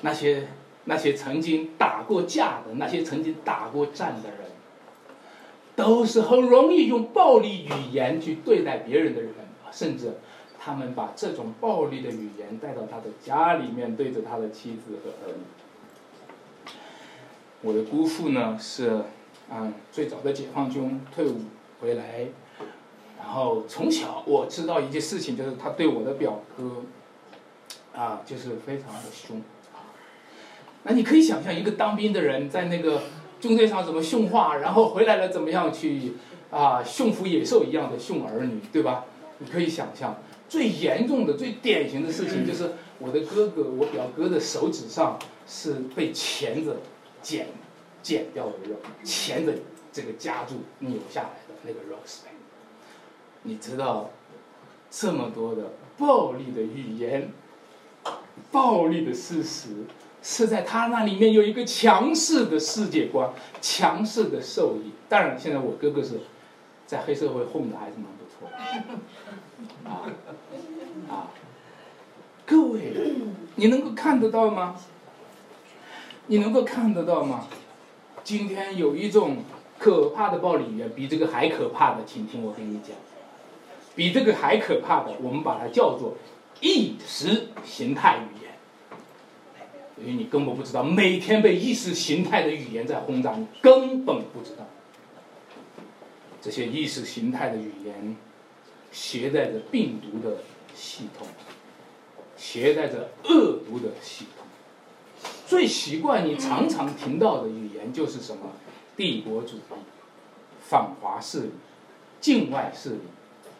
[0.00, 0.48] 那些
[0.86, 4.38] 那些曾经打过架的，那些曾经打过战的人，
[5.76, 9.32] 都是很容易用暴力语言去对待别人的人，
[9.70, 10.18] 甚至
[10.62, 15.40] 他们把这种暴力的语言带到他的家里面，对着他的妻子和儿女。
[17.62, 19.02] 我的姑父呢是，
[19.50, 21.40] 嗯，最早的解放军退伍
[21.80, 22.26] 回来。
[23.18, 26.82] 然后从小我知道一件事情，就是他对我的表哥，
[27.98, 29.40] 啊，就是非常的凶。
[30.82, 33.00] 那你可以想象一个当兵的人在那个
[33.40, 36.12] 军队上怎么训话，然后回来了怎么样去
[36.50, 39.06] 啊驯服野兽一样的训儿女，对吧？
[39.38, 40.18] 你可以想象
[40.50, 46.76] 最严重的、最典型的事情就是我的哥哥，我表哥的手指上是被钳子
[47.22, 47.46] 剪
[48.02, 48.74] 剪掉的肉，
[49.04, 52.26] 钳子这个夹住扭下来的那个肉丝。
[53.44, 54.10] 你知道，
[54.90, 57.30] 这么多的暴力的语言，
[58.50, 59.68] 暴力的事实，
[60.20, 64.90] 是在他那里面有一个强势的世界观，强势的受益。
[65.08, 66.20] 当然，现在我哥哥是
[66.86, 70.02] 在黑社会混的还是蛮不错的，啊
[71.10, 71.28] 啊！
[72.46, 72.92] 各位，
[73.56, 74.76] 你能够看得到吗？
[76.26, 77.48] 你能够看得到吗？
[78.22, 79.38] 今天有一种
[79.78, 82.96] 可怕的暴力语言，比这个还可怕的，请听我跟你讲。
[83.96, 86.16] 比这个还可怕的，我们把它叫做
[86.60, 88.50] 意识形态语言。
[89.98, 94.66] 因为你根本不知道，每天被意识形态的语言在轰炸，你根本不知道。
[96.40, 98.16] 这些意识形态的语言
[98.90, 100.38] 携带着病毒的
[100.80, 101.26] 系统，
[102.38, 104.46] 携带着恶毒的系统。
[105.46, 108.52] 最习惯你常常听到的语言就是什么？
[108.96, 109.60] 帝国主义、
[110.62, 111.50] 反华势力、
[112.20, 113.00] 境外势力。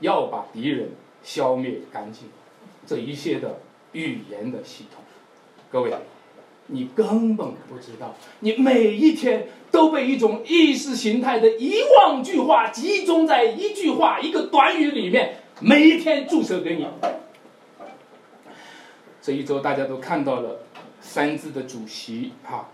[0.00, 0.92] 要把敌人
[1.22, 2.22] 消灭干净，
[2.86, 3.60] 这一切的
[3.92, 5.04] 语言的系统，
[5.70, 5.92] 各位，
[6.68, 16.86] 你根本不知道，你每一天都被一种意识形态的一万句话集中在一句话、一个短语里面，每一天注射给你。
[19.20, 20.60] 这一周大家都看到了
[21.02, 22.70] 三字的主席哈，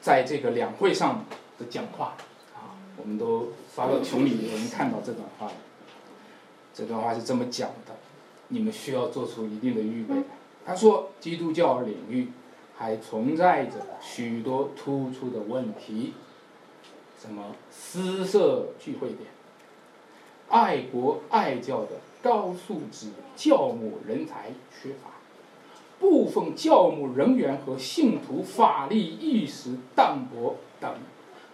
[0.00, 1.24] 在这个两会上
[1.58, 2.14] 的讲话
[2.54, 5.50] 啊，我们都发到群里，我们看到这段话。
[6.74, 7.96] 这段话是这么讲的，
[8.48, 10.14] 你们需要做出一定的预备。
[10.66, 12.28] 他说，基督教领域
[12.76, 16.12] 还存在着许多突出的问题，
[17.18, 19.30] 什么私设聚会点、
[20.50, 21.92] 爱国爱教的
[22.22, 25.10] 高素质教牧人才缺乏、
[25.98, 30.90] 部分教牧人员和信徒法律意识淡薄等。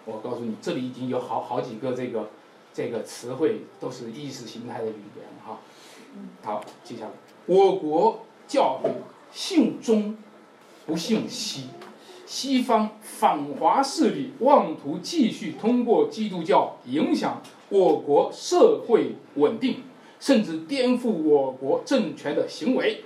[0.04, 2.30] 我告诉你，这里已经有好好几个这个。
[2.76, 5.60] 这个词汇都是意识形态的语言，哈。
[6.42, 7.10] 好，接下来，
[7.46, 8.90] 我国教会
[9.30, 10.16] 信中，
[10.84, 11.68] 不信西，
[12.26, 19.84] 西方反华势力妄图继续通过基督教影响我国社会稳定，
[20.24, 23.04] 甚至颠覆我国政权的行为。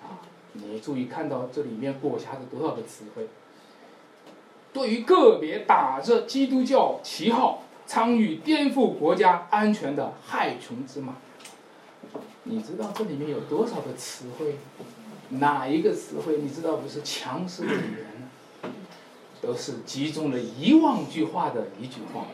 [0.00, 0.22] 啊，
[0.52, 3.26] 你注意看到这里面裹挟着多少个词汇？
[4.72, 7.64] 对于个别打着基督教旗号。
[7.88, 11.14] 参与颠覆国家安全的害群之马，
[12.42, 14.56] 你知道这里面有多少个词汇？
[15.30, 17.80] 哪一个词汇你知道不是强势语言
[18.20, 18.70] 呢？
[19.40, 22.26] 都是集中了一万句话的一句话，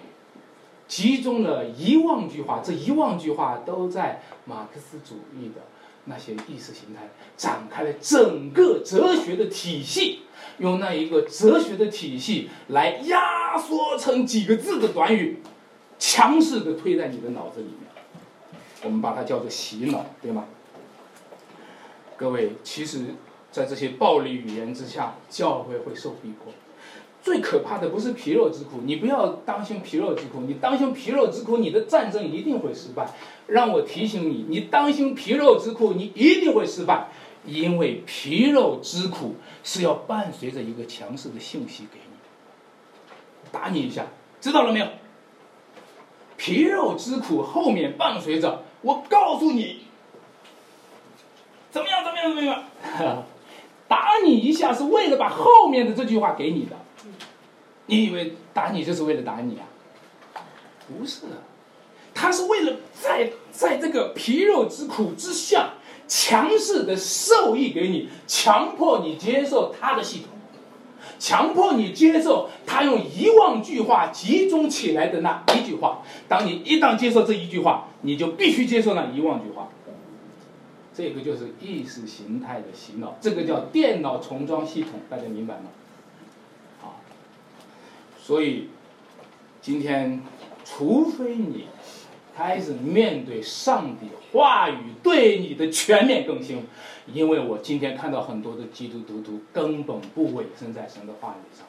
[0.87, 5.63] 集中了一万句话，这一万句话都在马克思主义的
[6.05, 10.21] 那些意识形态展开了整个哲学的体系。
[10.59, 15.39] 用那一个哲学的体系来压缩成几个字的短语，
[15.99, 20.45] 强势的推在你的脑子里面，我们把它叫做洗脑，对吗？
[22.17, 23.07] 各位，其实，
[23.51, 26.53] 在这些暴力语言之下，教会会受逼迫。
[27.25, 33.09] 最可怕的不是皮肉之苦，你不要当心皮肉之苦，你当心皮肉之苦，你的战争一定会失败。
[33.47, 37.09] 让我提醒你，你当心皮肉之苦，你一定会失败。
[37.47, 42.17] 因为皮肉之苦是要伴随着一个强势的信息给你，
[43.51, 44.05] 打你一下，
[44.43, 44.87] 知道了没有？
[46.37, 49.79] 皮肉之苦后面伴随着我告诉你，
[51.71, 52.05] 怎么样？
[52.05, 52.35] 怎么样？
[52.35, 53.25] 怎么样？
[53.89, 56.77] 打你一下是为了把后面的这句话给你的，
[57.87, 59.67] 你以为打你就是为了打你啊？
[60.87, 61.23] 不是，
[62.15, 65.75] 他是为了在在这个皮肉之苦之下，
[66.07, 70.29] 强势的授意给你，强迫你接受他的系统，
[71.19, 76.03] 强迫你接受他用一万句话集中起来的那一句话。
[76.29, 79.69] 当你一旦接受这一句话，你就必须接受那一万句话。
[80.95, 85.65] 这个就是意识形态的洗脑，这个叫电脑重装系统，大家明白吗？
[88.25, 88.69] 所以
[89.61, 90.23] 今天，
[90.65, 91.67] 除非你
[92.35, 96.65] 开始面对上帝话语对你的全面更新，
[97.13, 101.67] 因为我今天看到很多的基督徒徒根本不委身在神的话语上，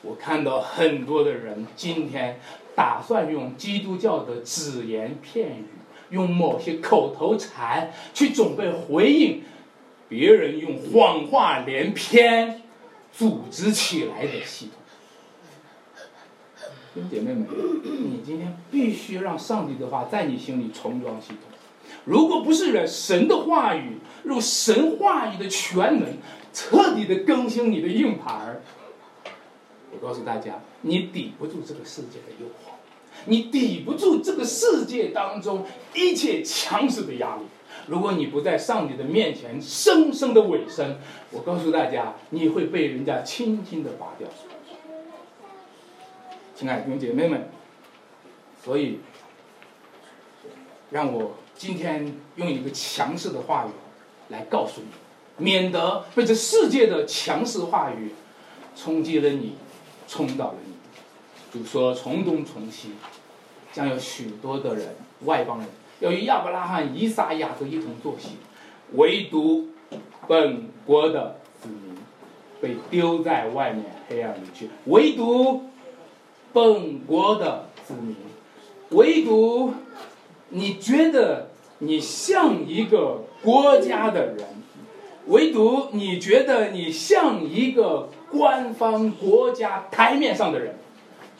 [0.00, 2.40] 我看到很多的人今天
[2.74, 5.64] 打算用基督教的只言片语。
[6.10, 9.42] 用某些口头禅去准备回应
[10.08, 12.62] 别人用谎话连篇
[13.12, 14.77] 组织起来的系统，
[17.10, 17.46] 姐妹们，
[17.82, 21.38] 你今天必须让上帝的话在你心里重装系统。
[22.04, 26.08] 如果不是人神的话语，用神话语的全能
[26.52, 28.62] 彻底的更新你的硬盘儿，
[29.92, 32.72] 我告诉大家，你抵不住这个世界的诱惑。
[33.24, 37.42] 你抵不住这个世界当中一切强势的压力。
[37.88, 40.98] 如果你不在上帝的面前生生的委身，
[41.30, 44.28] 我告诉大家，你会被人家轻轻的拔掉。
[46.58, 47.48] 亲爱的兄弟姐妹们，
[48.64, 48.98] 所以
[50.90, 53.70] 让我今天用一个强势的话语
[54.30, 54.88] 来告诉你，
[55.36, 58.12] 免得被这世界的强势话语
[58.74, 59.54] 冲击了你，
[60.08, 61.60] 冲倒了你。
[61.60, 62.90] 就说从东从西，
[63.72, 64.96] 将有许多的人，
[65.26, 65.68] 外邦人，
[66.00, 68.30] 要与亚伯拉罕、以撒、雅各一同作息，
[68.94, 69.68] 唯独
[70.26, 71.96] 本国的子民
[72.60, 74.68] 被丢在外面黑暗里去。
[74.86, 75.62] 唯独
[76.58, 78.16] 本国的子民，
[78.90, 79.72] 唯独
[80.48, 84.38] 你觉得你像一个国家的人，
[85.28, 90.74] 唯独你觉得你像一个官方国家台面上的人。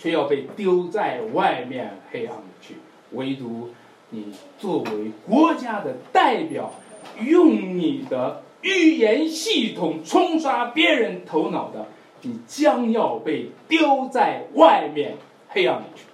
[0.01, 2.75] 却要被丢在外面黑暗里去，
[3.11, 3.71] 唯独
[4.11, 6.73] 你作为国家的代表，
[7.21, 11.89] 用你的语言系统冲刷别人头脑的，
[12.23, 15.17] 你将要被丢在外面
[15.49, 16.05] 黑暗里去。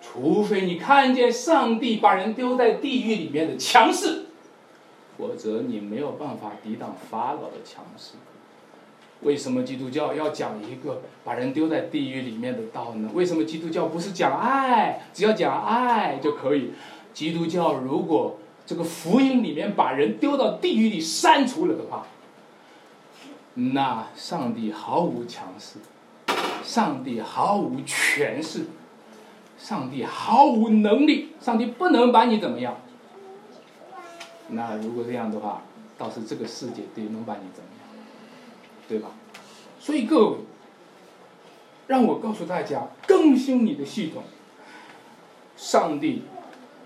[0.00, 4.26] 除非你看见上帝把人丢在地狱里面的强势，
[5.16, 8.14] 否则你没有办法抵挡法老的强势。
[9.22, 13.08] 为什么基督教要讲一个把人丢在地狱里面的道呢？
[13.14, 16.72] 为什么基督教不是讲爱，只要讲爱就可以？
[17.14, 22.06] 基督教如果这个福音里面把人丢到地狱里删除了的话，
[23.54, 25.78] 那上帝毫无强势，
[26.62, 28.66] 上帝毫无权势，
[29.58, 32.76] 上帝毫无能力，上帝不能把你怎么样？
[34.48, 35.62] 那如果这样的话，
[35.98, 37.88] 倒是这个世界对能把你怎么样？
[38.88, 39.10] 对吧？
[39.78, 40.36] 所以各位，
[41.86, 44.22] 让我告诉大家，更新你的系统。
[45.56, 46.22] 上帝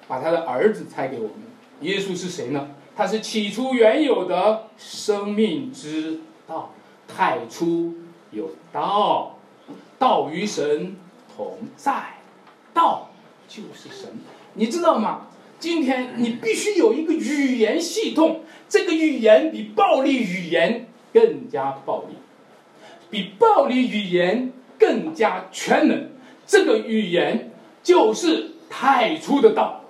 [0.07, 1.35] 把他的儿子拆给我们，
[1.81, 2.71] 耶稣是谁呢？
[2.97, 6.73] 他是起初原有的生命之道，
[7.09, 7.95] 太初
[8.31, 9.39] 有道，
[9.99, 10.97] 道与神
[11.37, 12.19] 同在，
[12.73, 13.11] 道
[13.49, 14.11] 就是神。
[14.55, 15.27] 你知道吗？
[15.59, 20.89] 今天你必须有一个语言系统，这个语言比暴力语言。
[21.13, 22.17] 更加暴力，
[23.09, 26.11] 比暴力语言更加全能。
[26.47, 29.81] 这个语言就是太初的道，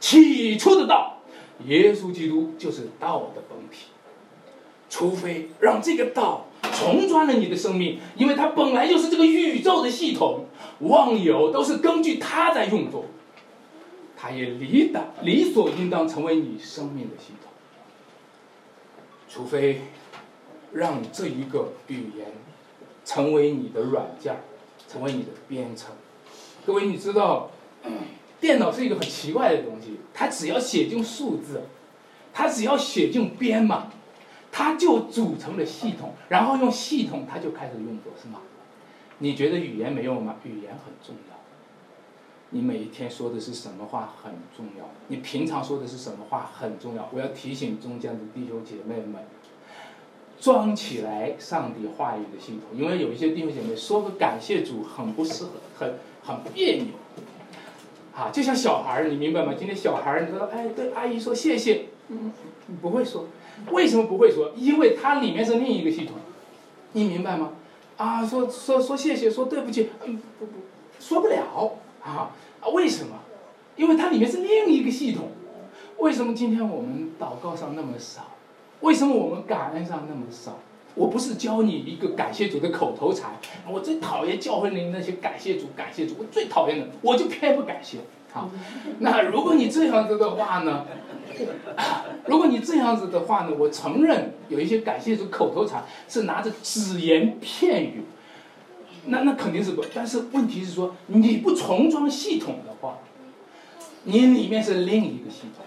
[0.00, 1.18] 起初的道，
[1.66, 3.91] 耶稣基督就是道的本体。
[4.92, 10.44] 除非让这个道重装了你的生命，因为它本来就是这个宇宙的系统，
[10.80, 13.06] 万有都是根据它在运作，
[14.14, 17.50] 它也理当理所应当成为你生命的系统。
[19.28, 19.80] 除非。
[20.74, 22.28] 让这一个语言
[23.04, 24.36] 成为你的软件，
[24.88, 25.90] 成为你的编程。
[26.64, 27.50] 各位，你知道，
[28.40, 31.64] 电脑是一个很奇怪的东西，它只要写进数字，
[32.32, 33.88] 它只要写进编码，
[34.52, 38.38] 它就组成了系统，然后用系统它就开始运作，是吗？
[39.18, 40.36] 你觉得语言没用吗？
[40.44, 41.36] 语言很重要。
[42.50, 47.08] 你每一天说的是什么话很重要，你平常说的是什么话很重要。
[47.12, 49.24] 我要提醒中间的弟兄姐妹们。
[50.40, 56.86] 装起来上帝话语的系统，因为有一些弟兄姐妹说个感谢主很不适合，很很别扭，
[58.12, 59.54] 啊，就像小孩儿，你明白吗？
[59.56, 62.32] 今天小孩儿，你说，哎，对阿姨说谢谢，嗯，
[62.66, 63.26] 你不会说，
[63.70, 64.52] 为什么不会说？
[64.56, 66.16] 因为它里面是另一个系统，
[66.92, 67.52] 你明白吗？
[67.96, 70.52] 啊，说说说谢谢，说对不起，嗯，不不，
[70.98, 73.16] 说不了啊啊，为什么？
[73.76, 75.28] 因为它里面是另一个系统。
[75.98, 78.22] 为什么今天我们祷告上那么少？
[78.80, 80.58] 为什么我们感恩上那么少？
[80.94, 83.38] 我不是教你一个感谢主的口头禅，
[83.70, 87.98] 我最讨厌教会里那些感谢主、感谢主，我最讨厌的，我就偏不感谢。
[88.32, 88.50] 好，
[89.00, 90.86] 那如果你这样子的话呢？
[92.26, 93.52] 如果你这样子的话呢？
[93.58, 98.02] 我承认有一些感谢主口头禅是拿着只言片语，
[99.06, 99.84] 那那肯定是不。
[99.94, 102.98] 但是问题是说，你不重装系统的话，
[104.04, 105.64] 你里面是另一个系统。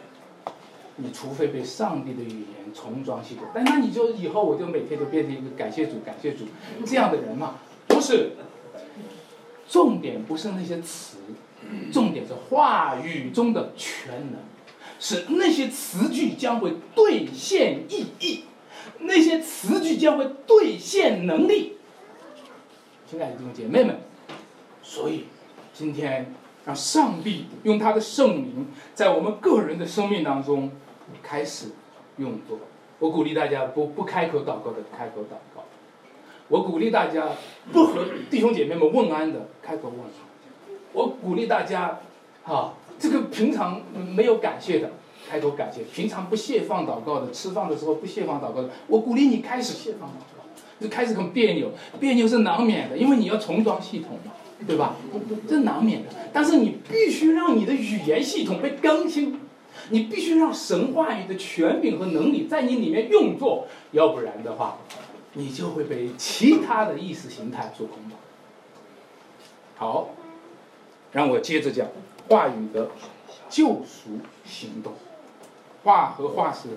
[0.98, 6.46] 你除非被上帝的语言重装系统，但那你就以后我就每天都变成一个感谢主、感谢主
[6.86, 7.56] 这样的人嘛？
[7.88, 8.32] 不是，
[9.68, 11.18] 重点不是那些词，
[11.92, 14.40] 重点是话语中的全能，
[15.00, 18.44] 是那些词句将会兑现意义，
[19.00, 21.78] 那些词句将会兑现能力。
[23.08, 24.00] 亲爱的弟兄姐妹们，
[24.82, 25.26] 所以
[25.74, 26.34] 今天
[26.66, 30.72] 让上帝用他的圣灵在我们个人的生命当中。
[31.22, 31.68] 开始
[32.18, 32.58] 用作，
[32.98, 35.64] 我鼓励大家不不开口祷告的开口祷告，
[36.48, 37.30] 我鼓励大家
[37.72, 40.10] 不和弟兄姐妹们问安的开口问安，
[40.96, 42.00] 我鼓励大家，
[42.44, 43.82] 哈，这个平常
[44.16, 44.92] 没有感谢的
[45.30, 50.44] 开口感谢，平常不谢放祷告的，吃饭的时候不谢放祷告的，我鼓励你开始谢放祷告，
[50.80, 51.70] 就开始很别扭，
[52.00, 54.32] 别扭是难免的，因为你要重装系统嘛，
[54.66, 54.96] 对吧？
[55.48, 59.42] 这难免的，但是你必须让你的语言系统被更新。
[59.90, 64.78] 你必须让神话语的权柄和能力在你里面运作，要不然的话，
[65.34, 68.18] 你就会被其他的意识形态所捆绑。
[69.76, 70.10] 好，
[71.16, 71.88] 让我接着讲
[72.28, 72.90] 话语的
[73.50, 74.94] 救赎行动。
[75.82, 76.68] 话和话是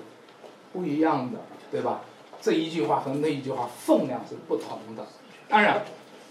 [0.72, 1.40] 不一样的，
[1.72, 2.02] 对吧？
[2.40, 5.04] 这一句话和那一句话分量是不同的。
[5.48, 5.84] 当然，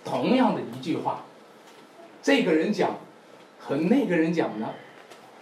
[0.06, 1.26] 同样的一句话，
[2.24, 2.96] 这个人讲
[3.60, 4.70] 和那个人讲呢？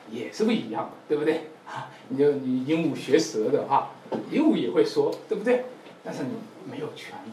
[0.10, 1.52] 也是不一样的，对不对？
[1.68, 3.92] 啊， 你就你鹦鹉学舌的话，
[4.32, 5.66] 鹦鹉也会说，对不对？
[6.04, 6.32] 但是你
[6.68, 7.32] 没有权利，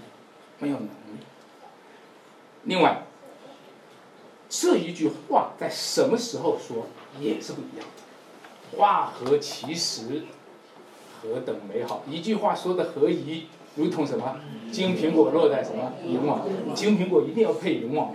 [0.59, 1.25] 没有能力。
[2.65, 3.03] 另外，
[4.55, 6.87] 这一句话在什么时候说
[7.19, 8.77] 也是不一样的。
[8.77, 10.25] 话何其实，
[11.23, 12.03] 何等美好！
[12.07, 13.47] 一句话说的何宜，
[13.77, 14.37] 如同什么
[14.71, 18.13] 金苹果落在什么银网，金苹果一定要配银网，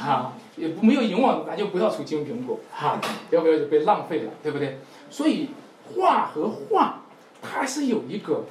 [0.00, 0.32] 啊。
[0.56, 4.78] 也不没有银网，咱就不要出金苹果，哈，要不要就被浪费了，对不对？
[5.10, 5.48] 所以
[5.92, 7.02] 话和话，
[7.42, 8.44] 它是有一个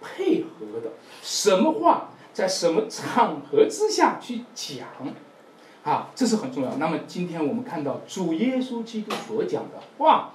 [0.00, 4.88] 配合的，什么话在什么场合之下去讲，
[5.84, 6.76] 啊，这是很重要。
[6.76, 10.34] 那么今天我们看到主耶稣基督所讲的话，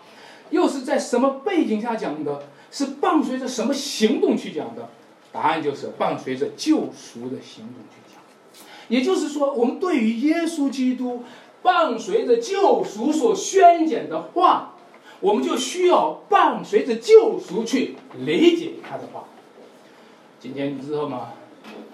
[0.49, 2.43] 又是在什么背景下讲的？
[2.69, 4.89] 是伴随着什么行动去讲的？
[5.31, 8.21] 答案就是伴随着救赎的行动去讲。
[8.89, 11.23] 也就是说，我们对于耶稣基督
[11.61, 14.73] 伴随着救赎所宣讲的话，
[15.21, 19.23] 我们就需要伴随着救赎去理解他的话。
[20.39, 21.29] 今天你知道吗？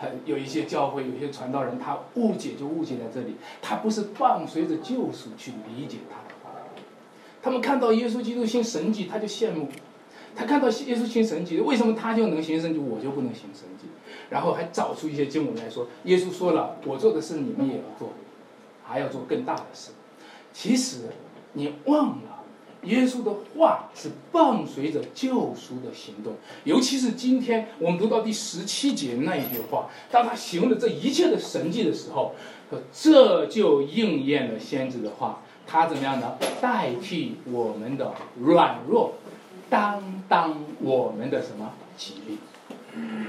[0.03, 6.51] 很有一些教会，有些传道人，他误解就误解在这里，他不是伴随着救赎去理解他的话。
[7.41, 9.69] 他们看到耶稣基督行神迹，他就羡慕。
[10.35, 13.87] 他看到耶稣行神迹，为什么他就能行神迹，我就不能行神迹？
[14.29, 18.09] 然后还找出一些经文来说，耶稣说了，我做的事你们也要做，
[18.83, 19.91] 还要做更大的事。
[20.51, 21.01] 其实
[21.53, 22.32] 你忘了，
[22.83, 32.33] 耶稣的话是伴随着救赎的行动，尤其是今天我们读到第十七节那一句话，当他行了这一切的神迹的时候，
[32.91, 36.37] 这就应验了先知的话，他怎么样呢？
[36.61, 39.15] 代替我们的软弱。
[39.69, 42.37] 担当我们的什么疾病？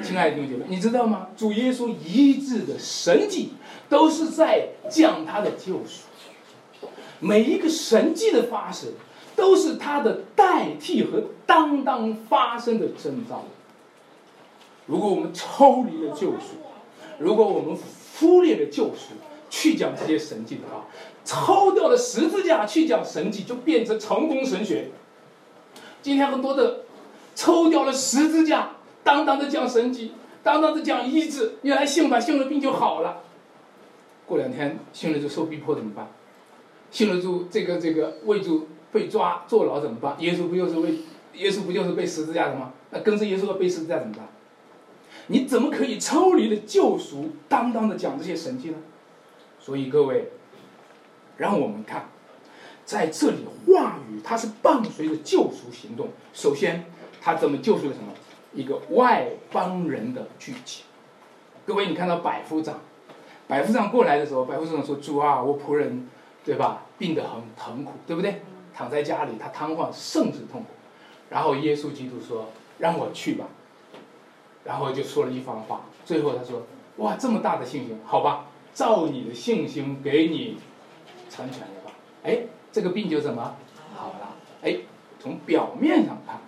[0.03, 1.29] 亲爱的弟兄姐妹，你知道吗？
[1.35, 3.53] 主耶稣医治的神迹，
[3.89, 6.03] 都是在讲他的救赎。
[7.21, 8.91] 每一个神迹的发生，
[9.37, 13.45] 都是他的代替和当当发生的征兆。
[14.87, 16.57] 如果我们抽离了救赎，
[17.19, 17.77] 如果我们
[18.19, 19.15] 忽略了救赎，
[19.51, 20.87] 去讲这些神迹的话，
[21.25, 24.91] 抽掉了十字架去讲神迹，就变成成功神学。
[26.03, 26.81] 今天很多的
[27.35, 30.13] 抽掉了十字架，当当的讲神迹，
[30.43, 33.23] 当当的讲医治，你来信吧，信了病就好了。
[34.27, 36.09] 过两天信了就受逼迫怎么办？
[36.91, 40.15] 信了就这个这个为主被抓坐牢怎么办？
[40.21, 41.01] 耶稣不就是为
[41.35, 42.73] 耶稣不就是被十字架的吗？
[42.91, 44.29] 那跟着耶稣的背十字架怎么办？
[45.27, 48.79] 你怎么可以抽离了救赎，当当的讲这些神迹呢？
[49.59, 50.31] 所以各位，
[51.37, 52.09] 让我们看。
[52.85, 56.11] 在这里，话语它是伴随着救赎行动。
[56.33, 56.85] 首先，
[57.21, 58.13] 他怎么救赎了什么？
[58.53, 60.83] 一个外邦人的聚集。
[61.67, 62.79] 各位，你看到百夫长，
[63.49, 66.07] 百夫长过来的时候，百夫长说：“主啊，我仆人，
[66.45, 66.83] 对吧？
[66.99, 68.43] 病得很疼苦，对不对？
[68.77, 70.67] 躺在家里，他瘫痪，甚至痛苦。”
[71.31, 73.47] 然后耶稣基督说：“让我去吧。”
[74.65, 75.83] 然后就说了一番话。
[76.05, 76.63] 最后他说
[76.99, 80.59] ：“哇，这么大的信心，好吧，照你的信心给你
[81.31, 81.93] 成全了吧。”
[82.25, 82.41] 哎，
[82.73, 83.57] 这个病就怎么
[83.95, 84.37] 好了？
[84.63, 84.79] 哎，
[85.19, 86.41] 从表面上看，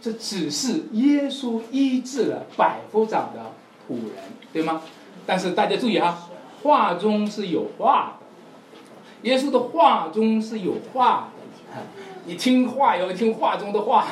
[0.00, 3.52] 这只是耶稣医治了百夫长的
[3.88, 4.82] 仆人，对吗？
[5.26, 6.28] 但是大家注意哈，
[6.62, 11.37] 话中是有话的，耶稣的话中是有话的。
[12.26, 14.06] 你听话要听话中的话，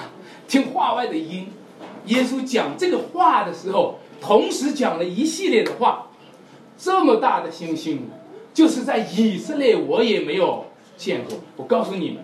[0.48, 1.48] 听话外的音。
[2.07, 6.07] 耶稣讲这个话的时候，同时讲了一系列的话。
[6.78, 8.11] 这么大的星星，
[8.52, 11.38] 就是在以色列我也没有见过。
[11.57, 12.22] 我告诉你们，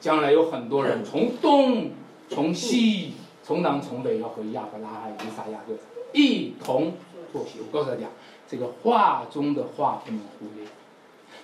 [0.00, 1.90] 将来有很多人从东、
[2.28, 3.12] 从西、
[3.44, 5.74] 从南、从北要和亚伯拉罕、以撒、雅各
[6.12, 6.94] 一同
[7.32, 7.60] 作席。
[7.60, 8.08] 我告诉大家，
[8.48, 10.66] 这个话中的话不能忽略。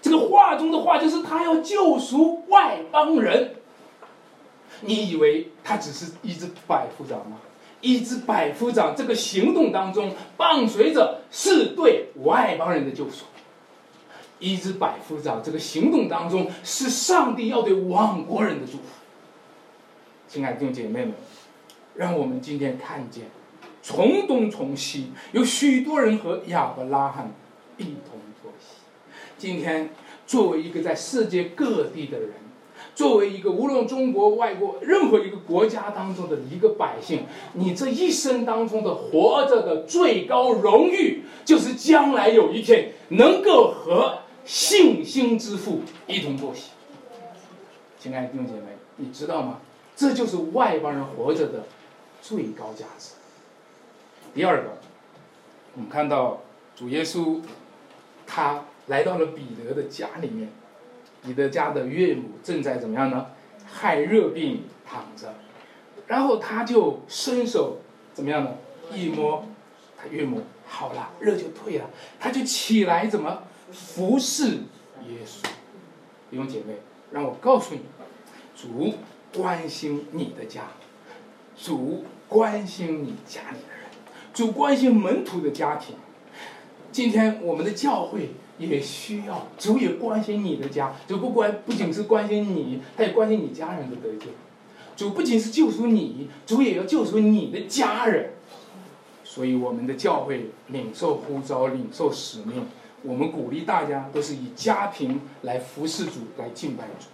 [0.03, 3.55] 这个话中的话就是他要救赎外邦人。
[4.80, 7.38] 你以为他只是一只百夫长吗？
[7.80, 13.24] 一只百夫长这个行动当中伴随着是对外邦人的救赎。
[14.38, 18.84] 一只百夫长这个行动当中是上帝要对亡国人的祝福。
[20.26, 21.14] 亲爱的弟兄姐妹们，
[21.94, 23.26] 让我们今天看见，
[23.82, 27.30] 从东从西有许多人和亚伯拉罕
[27.76, 28.21] 一同。
[29.43, 29.90] 今天
[30.24, 32.30] 作为一个在世界各地的人。
[32.95, 37.24] 作为一个无论中国、外国任何一个国家当中的一个百姓，
[37.55, 46.70] 你这一生当中的活着的最高荣誉，就是将来有一天能够和信心之父一同坐席。
[47.99, 49.59] 亲爱的弟兄姐妹，你知道吗？
[49.97, 51.64] 这就是外邦人活着的
[52.20, 53.14] 最高价值。
[54.32, 54.78] 第二个，
[55.74, 56.43] 我们看到
[56.76, 57.40] 主耶稣，
[58.24, 60.50] 他来到了彼得的家里面。
[61.24, 63.28] 彼得家的岳母正在怎么样呢？
[63.64, 65.32] 害热病躺着，
[66.08, 67.78] 然后他就伸手
[68.12, 68.54] 怎么样呢？
[68.92, 69.46] 一摸，
[69.96, 74.48] 他岳母好了，热就退了，他就起来怎么服侍
[75.06, 75.44] 耶稣？
[76.28, 76.74] 弟兄姐妹，
[77.12, 77.82] 让我告诉你，
[78.56, 78.92] 主
[79.32, 80.62] 关心你的家，
[81.56, 83.84] 主关心你家里的人，
[84.34, 85.94] 主关心门徒的家庭。
[86.90, 88.30] 今天我们的教会。
[88.68, 94.26] 也需要主也关心你的家，主不关不仅是关心你，他也关心你家人的得救。
[94.96, 98.34] 主不仅是救赎你，主也要救赎你的家人。
[99.24, 102.66] 所以我们的教会领受呼召，领受使命，
[103.02, 107.06] 我们鼓励大家都是以家庭来服侍主，来敬拜主。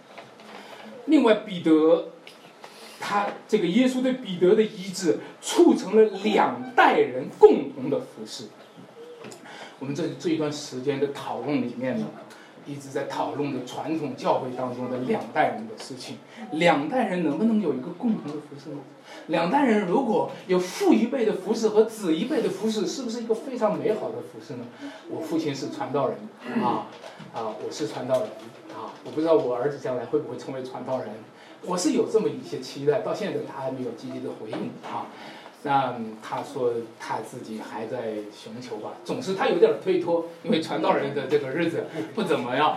[1.07, 2.09] 另外，彼得，
[2.99, 8.45] 他这个耶稣对彼得的医治，促成了两代人共同的服侍。
[9.81, 12.07] 我们这这一段时间的讨论里面呢，
[12.67, 16.19] 一直在讨论的传统教会当中的两代人的事情。
[16.53, 18.79] 两代人能不能有一个共同的服饰呢？
[19.29, 24.65] 两代人如果有父一辈的服饰和子一辈的服饰，是不是一个非常美好的服饰呢？
[25.09, 26.19] 我父亲是传道人
[26.63, 26.87] 啊
[27.33, 28.29] 啊，我是传道人
[28.75, 31.09] 啊，我不知道我儿子将来会不会成为传道人，
[31.65, 35.07] 我是有这么一些期待，到现在他还没有积极的回应啊。
[35.65, 42.77] 那他说他自己还在寻求吧，总是他有点推脱，因为传道人的这个日子 不怎么样。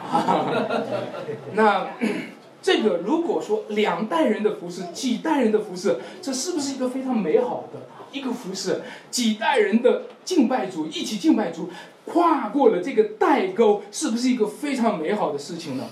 [1.54, 1.92] 那
[2.60, 7.80] 这个如果说两代人的服饰，几代人的服饰，这是不是一个非常美好的
[8.12, 8.82] 一个服饰？
[9.12, 11.70] 几代人的敬拜主，一起敬拜主，
[12.06, 15.86] 跨过了这个代沟，是不是一个非常美好的事情呢？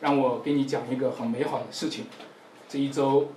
[0.00, 2.06] 让我给你讲一个很美好的事情。
[2.68, 3.28] 这一周，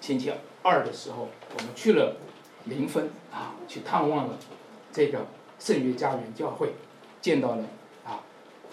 [0.00, 0.32] 星期
[0.62, 1.28] 二的时候。
[1.56, 2.16] 我们去了
[2.64, 4.38] 临汾啊，去探望了
[4.92, 5.26] 这个
[5.58, 6.74] 圣约家园教会，
[7.20, 7.64] 见到了
[8.04, 8.20] 啊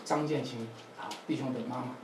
[0.04, 0.68] 张建清
[1.00, 1.96] 啊弟兄的妈妈，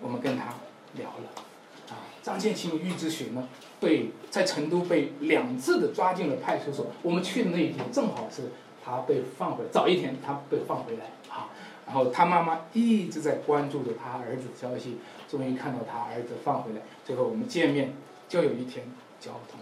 [0.00, 0.54] 我们跟他
[0.94, 1.42] 聊了
[1.90, 3.48] 啊张建清玉之学呢，
[3.80, 6.86] 被在成都被两次的抓进了派出所。
[7.02, 8.50] 我们去的那一天正好是
[8.84, 11.50] 他被放回，早一天他被放回来啊，
[11.86, 14.98] 然后他妈妈一直在关注着他儿子的消息，
[15.28, 17.94] 终于看到他儿子放回来，最后我们见面
[18.28, 18.86] 就有一天
[19.18, 19.58] 交通。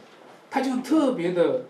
[0.52, 1.62] 他就特别的，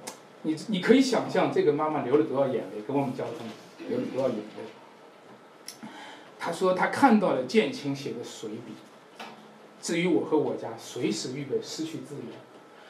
[0.43, 3.47] 你你可以想象这个妈妈流了多少眼泪，跟我们交通
[3.89, 5.87] 流了多少眼泪。
[6.37, 8.75] 他说他看到了建清写的随笔，
[9.81, 12.33] 至于我和我家，随时预备失去自由，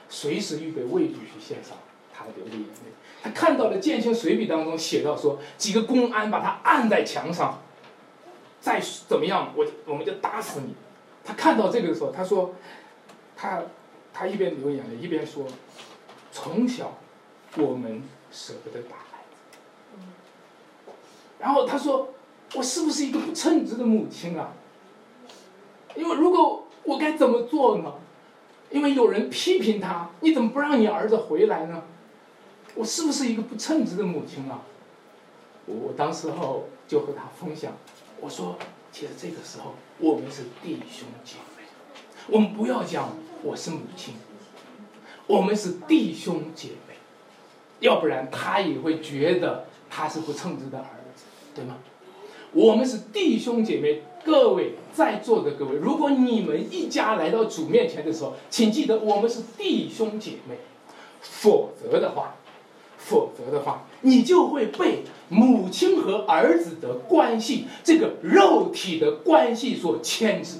[0.08, 1.76] 随时预备畏惧去献上，
[2.10, 2.92] 他流的眼泪。
[3.22, 7.60] 他看到了建清随笔当中写到说，几个公安把他按在墙上，
[8.62, 10.74] 再怎么样，我我们就打死你。
[11.22, 12.54] 他看到这个的时候，他说，
[13.36, 13.62] 他。
[14.12, 15.46] 他一边流眼泪一边说
[16.30, 16.98] ：“从小，
[17.56, 19.58] 我们舍不得打孩子。
[21.38, 22.14] 然后他说
[22.54, 24.52] ：“我是不是一个不称职的母亲啊？
[25.96, 27.94] 因为如果我该怎么做呢？
[28.70, 31.82] 因为有人批评他，你怎么不让你儿子回来呢？
[32.74, 34.62] 我是不是一个不称职的母亲啊？”
[35.66, 37.72] 我当时候就和他分享，
[38.20, 38.56] 我说
[38.90, 41.62] ：“其实这个时候我们是弟兄姐妹，
[42.28, 43.10] 我们不要讲
[43.42, 44.14] 我是母亲，
[45.26, 46.94] 我们是弟兄姐妹，
[47.80, 50.84] 要不然他也会觉得他是不称职的儿
[51.16, 51.24] 子，
[51.54, 51.76] 对吗？
[52.52, 60.56] 我们是弟兄姐妹，各位在座的各位，如果你们一家来到主面前的时候，请记得我们是弟兄姐妹，
[61.20, 62.36] 否则的话，
[62.96, 70.58] 否则的话，你就会被。”母亲和儿子的关系，这个肉体的关系所牵制，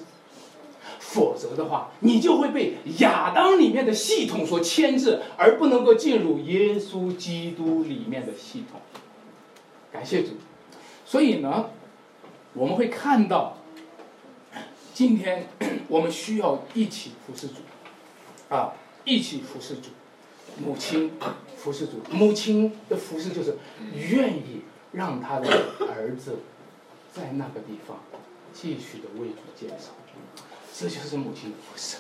[1.13, 8.81] 否则的话，你就会被亚当里面的系统所牵制，而不能够进入耶稣基督里面的系统。
[9.93, 10.31] 感谢主。
[11.05, 11.69] 所以呢，
[12.55, 13.59] 我们会看到，
[14.95, 15.49] 今天
[15.89, 17.57] 我们需要一起服侍主，
[18.49, 18.73] 啊，
[19.05, 19.91] 一起服侍主。
[20.65, 21.13] 母亲
[21.57, 23.59] 服侍主，母亲的服侍就是
[23.95, 25.49] 愿意让他的
[25.89, 26.39] 儿子
[27.13, 27.99] 在那个地方
[28.55, 29.93] 继续的为主建造，
[30.75, 31.99] 这就是母亲的服侍。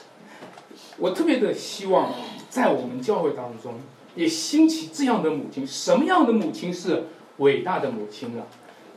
[0.99, 2.13] 我特别的希望
[2.49, 3.81] 在我们教会当中
[4.15, 5.67] 也兴起这样的母亲。
[5.67, 7.05] 什么样的母亲是
[7.39, 8.43] 伟大的母亲呢？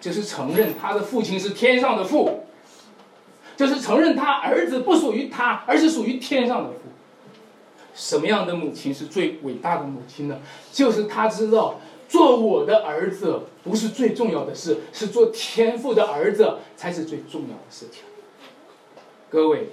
[0.02, 2.44] 就是承认他的父亲是天上的父，
[3.56, 6.78] 就是承认他儿子不属于他，而是属于天上的父。
[7.96, 10.40] 什么样的母亲是最伟大的母亲呢？
[10.72, 18.04] 就是他知道做我的儿子不是最重要的事，是做天父的儿子才是最重要的事情。
[19.30, 19.70] 各位，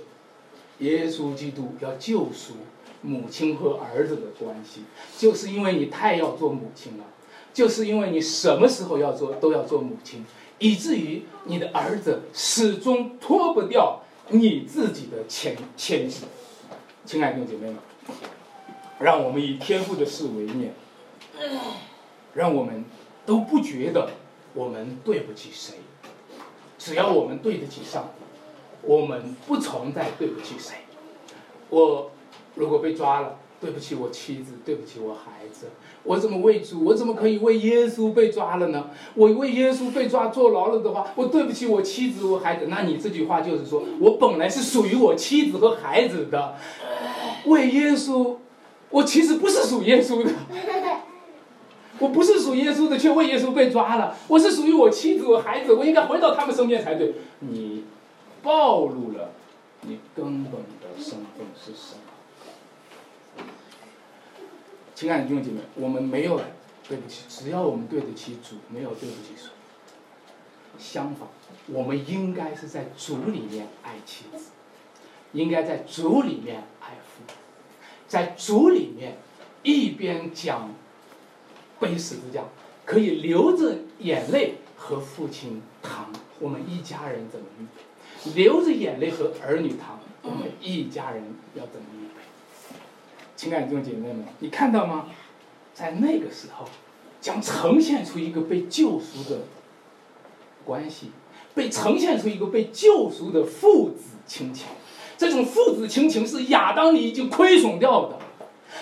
[0.79, 2.55] 耶稣基督要救赎
[3.03, 4.83] 母亲和儿子的关系，
[5.17, 7.05] 就是因为你太要做母亲了，
[7.53, 10.25] 就是因为你什么时候要做都要做母亲，
[10.59, 16.25] 以至于你的儿子始终脱不掉你自己的牵牵制。
[17.05, 17.79] 亲爱的弟兄姐妹们。
[18.99, 20.73] 让我们以天赋的事为念，
[22.35, 22.85] 让我们
[23.27, 24.11] 都不觉得
[24.55, 25.75] 我们对不起谁。
[26.79, 28.22] 只要我们对得起上帝，
[28.83, 30.77] 我们不存在对不起谁。
[31.71, 32.11] 我
[32.55, 35.69] 如果被抓了，对不起我妻子，对不起我孩子。
[36.05, 36.85] 我怎么为主？
[36.85, 38.91] 我怎么可以为耶稣被抓了呢？
[39.15, 42.67] 我为耶稣被抓坐牢了的话，我对不起我妻子我孩子。
[42.69, 46.57] 那你这句话就是说我本来是属于我妻子和孩子的。
[47.47, 48.37] 为耶稣，
[48.91, 50.31] 我其实不是属耶稣的，
[51.99, 54.17] 我不是属耶稣的，却为耶稣被抓了。
[54.27, 57.15] 我是属于我妻子、我孩子，我应该回到他们身边才对。
[57.39, 57.85] 你
[58.43, 59.31] 暴露了
[59.83, 63.45] 你根本的身份是什么？
[64.95, 66.41] 亲爱的弟兄姐妹，我们没有
[66.89, 69.51] 对不起，只要我们对得起主，没有对不起谁。
[70.79, 71.29] 相反，
[71.69, 74.51] 我们应该是在主里面爱妻子，
[75.33, 77.23] 应该在主里面爱父。
[78.09, 79.17] 在主里面，
[79.63, 80.75] 一边讲
[81.81, 82.45] 背十字架，
[82.85, 86.07] 可以流着眼泪和父亲谈
[86.39, 87.83] 我们一家人怎么预备；
[88.35, 91.23] 流着眼泪和儿女谈我们一家人
[91.55, 92.13] 要怎么预备。
[93.35, 95.07] 亲爱的姐妹们，你看到吗？
[95.75, 96.69] 在那个时候，
[97.21, 99.41] 将呈现出一个被救赎的
[100.65, 101.11] 关系，
[101.55, 104.69] 被呈现出一个被救赎的父子亲情。
[105.19, 108.19] 这种父子亲情是亚当里已经亏损掉的，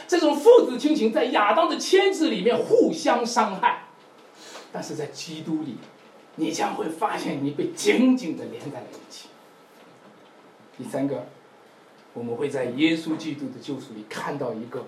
[0.06, 3.84] 这种父子亲情在亚当的牵制里面互相伤害，
[4.70, 5.76] 但是在基督里，
[6.36, 9.29] 你将会发现你被紧紧的连在了一起。
[10.82, 11.26] 第三个，
[12.14, 14.86] 我们会在耶稣基督的救赎里看到一个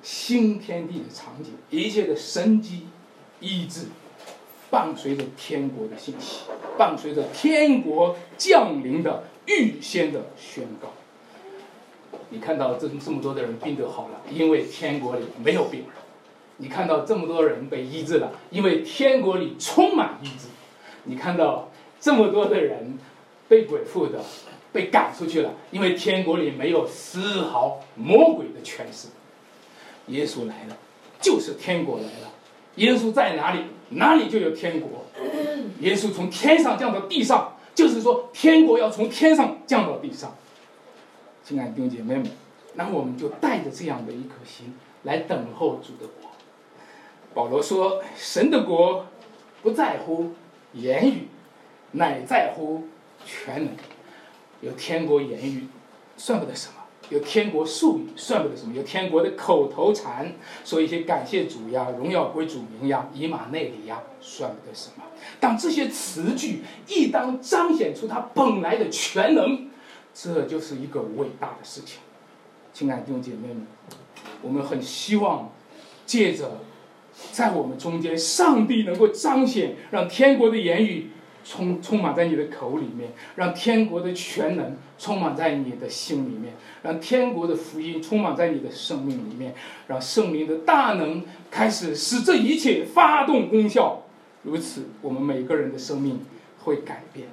[0.00, 2.86] 新天地的场景，一切的生机、
[3.40, 3.86] 医治，
[4.70, 6.42] 伴随着天国的信息，
[6.78, 9.24] 伴随着天国降临的。
[9.46, 10.88] 预先的宣告，
[12.30, 15.90] 你看到这这么多的人病得好了，因为天国里没有病人；
[16.56, 20.48] 你看到这么多人被医治了，因为天国里充满医治；
[21.02, 21.68] 你看到
[22.00, 22.98] 这么多的人
[23.46, 24.24] 被鬼附的，
[24.74, 29.08] 被赶出去了，因为天国里没有丝毫魔鬼的权势。
[30.08, 30.76] 耶稣来了，
[31.20, 32.30] 就是天国来了。
[32.74, 33.60] 耶稣在哪里，
[33.90, 35.06] 哪里就有天国。
[35.80, 37.52] 耶稣从天上降到地上。
[37.74, 40.36] 就是说，天国要从天上降到地上。
[41.42, 42.30] 亲爱的弟兄姐妹们，
[42.74, 44.72] 那我们就带着这样的一颗心
[45.02, 46.30] 来等候主的国。
[47.34, 49.06] 保罗说：“神的国
[49.60, 50.34] 不在乎
[50.72, 51.26] 言语，
[51.90, 52.84] 乃在乎
[53.26, 53.74] 全能。
[54.60, 55.66] 有天国言语，
[56.16, 56.74] 算不得什么；
[57.10, 60.32] 有天国术语算不得什么，有天国的口头禅，
[60.64, 65.04] 说一些感谢主呀、荣耀归主名呀、以马内利呀，算不得什么。
[65.38, 69.68] 当这些词句一当彰显出它本来的全能，
[70.14, 72.00] 这就是一个伟大的事情。
[72.72, 73.66] 亲爱的弟兄姐妹们，
[74.42, 75.52] 我们很希望
[76.06, 76.58] 借着
[77.32, 81.10] 在我们中间，上帝能够彰显，让天国的言语。
[81.44, 89.54] 充充满在你的口里面，让天国的全能充满在你的心里面，让天国的福音充满在你的生命里面，
[89.86, 94.02] 让圣灵的大能开始使这一切发动功效。
[94.42, 96.20] 如此，我们每个人的生命
[96.64, 97.28] 会改变。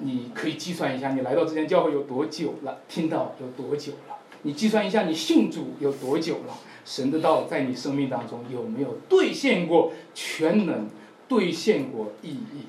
[0.00, 2.78] 你可以计算一下，你来到这间教会有多久了？
[2.88, 4.16] 听到有多久了？
[4.42, 6.58] 你计算一下，你信主有多久了？
[6.84, 10.88] 神的道在你生命当中有没有兑现过全能？
[11.28, 12.66] 兑现过意义？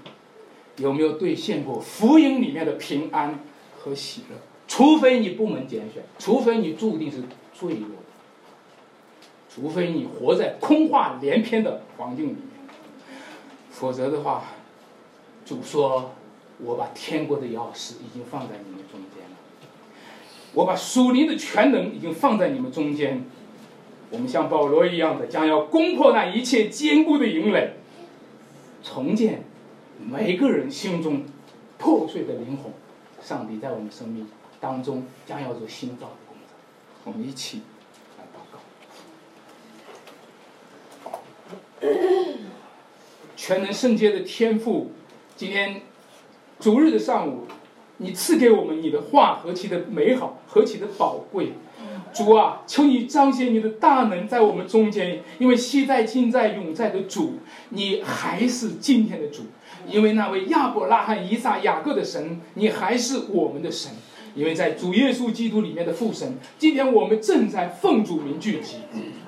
[0.78, 3.40] 有没有兑现过福音里面的平安
[3.80, 4.38] 和喜乐？
[4.68, 7.18] 除非你不门拣选，除非你注定是
[7.54, 8.02] 罪恶，
[9.48, 12.42] 除非你活在空话连篇的环境里面，
[13.70, 14.46] 否则的话，
[15.46, 16.14] 主说
[16.58, 19.38] ：“我把天国的钥匙已经放在你们中间了，
[20.54, 23.26] 我把属灵的全能已经放在你们中间。
[24.10, 27.74] 我们像保罗一样的，将要攻破那一切坚固的营垒，
[28.82, 29.44] 重建。”
[30.00, 31.24] 每个人心中
[31.78, 32.72] 破碎的灵魂，
[33.22, 34.28] 上帝在我们生命
[34.60, 36.56] 当中将要做新造的工作。
[37.06, 37.62] 我们一起
[38.18, 38.60] 来祷告。
[43.36, 44.92] 全能圣洁的天赋，
[45.36, 45.82] 今天
[46.60, 47.46] 主日的上午，
[47.98, 51.54] 你赐给我们你的话何其的美好，何其的宝贵。
[52.14, 57.40] 主啊，求你彰显你的大能在我们中间，因为昔在、今在、永在的主，
[57.70, 59.44] 你还是今天的主。
[59.88, 63.92] 因为那位亚伯拉罕、以撒、雅各的神，你还是我们的神。
[64.36, 68.78] 因为在主耶稣基督里面的父神，今天我们正在奉主名聚集，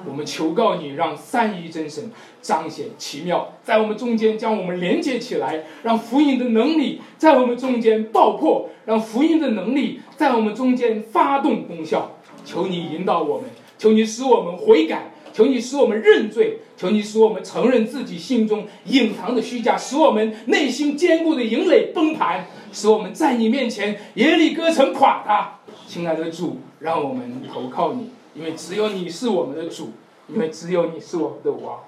[0.04, 2.10] 我们求告你，让三一真神
[2.42, 12.18] 彰显奇妙，在我们中间将我们连接起来，让福音的能力在我们中间爆破，让福音的能力在我们中间发动功效。
[12.44, 13.48] 求你引导我们，
[13.78, 15.12] 求你使我们悔改。
[15.36, 25.60] 求你使我们认罪，求你使我们承认自己心中隐藏的虚假，使我们内心坚固的营垒崩盘，使我们在你面前耶利哥城垮塌。
[25.90, 29.92] 亲爱的主，让我们投靠你，因为只有你是我们的主，
[30.30, 31.80] 因为只有你是我们的王。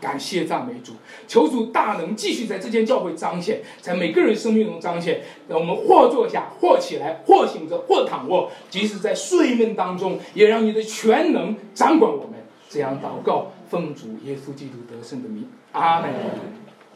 [0.00, 0.94] 感谢赞美主，
[1.28, 5.20] 求主大能继续在这间教会彰显，在每个人生命中彰显。
[5.48, 12.35] 让我们或坐下，或起来，或醒着，或躺卧，即使在睡梦当中，也让你的全能掌管我们。
[12.68, 16.65] 这样祷告，奉主耶稣基督得胜的名，阿门。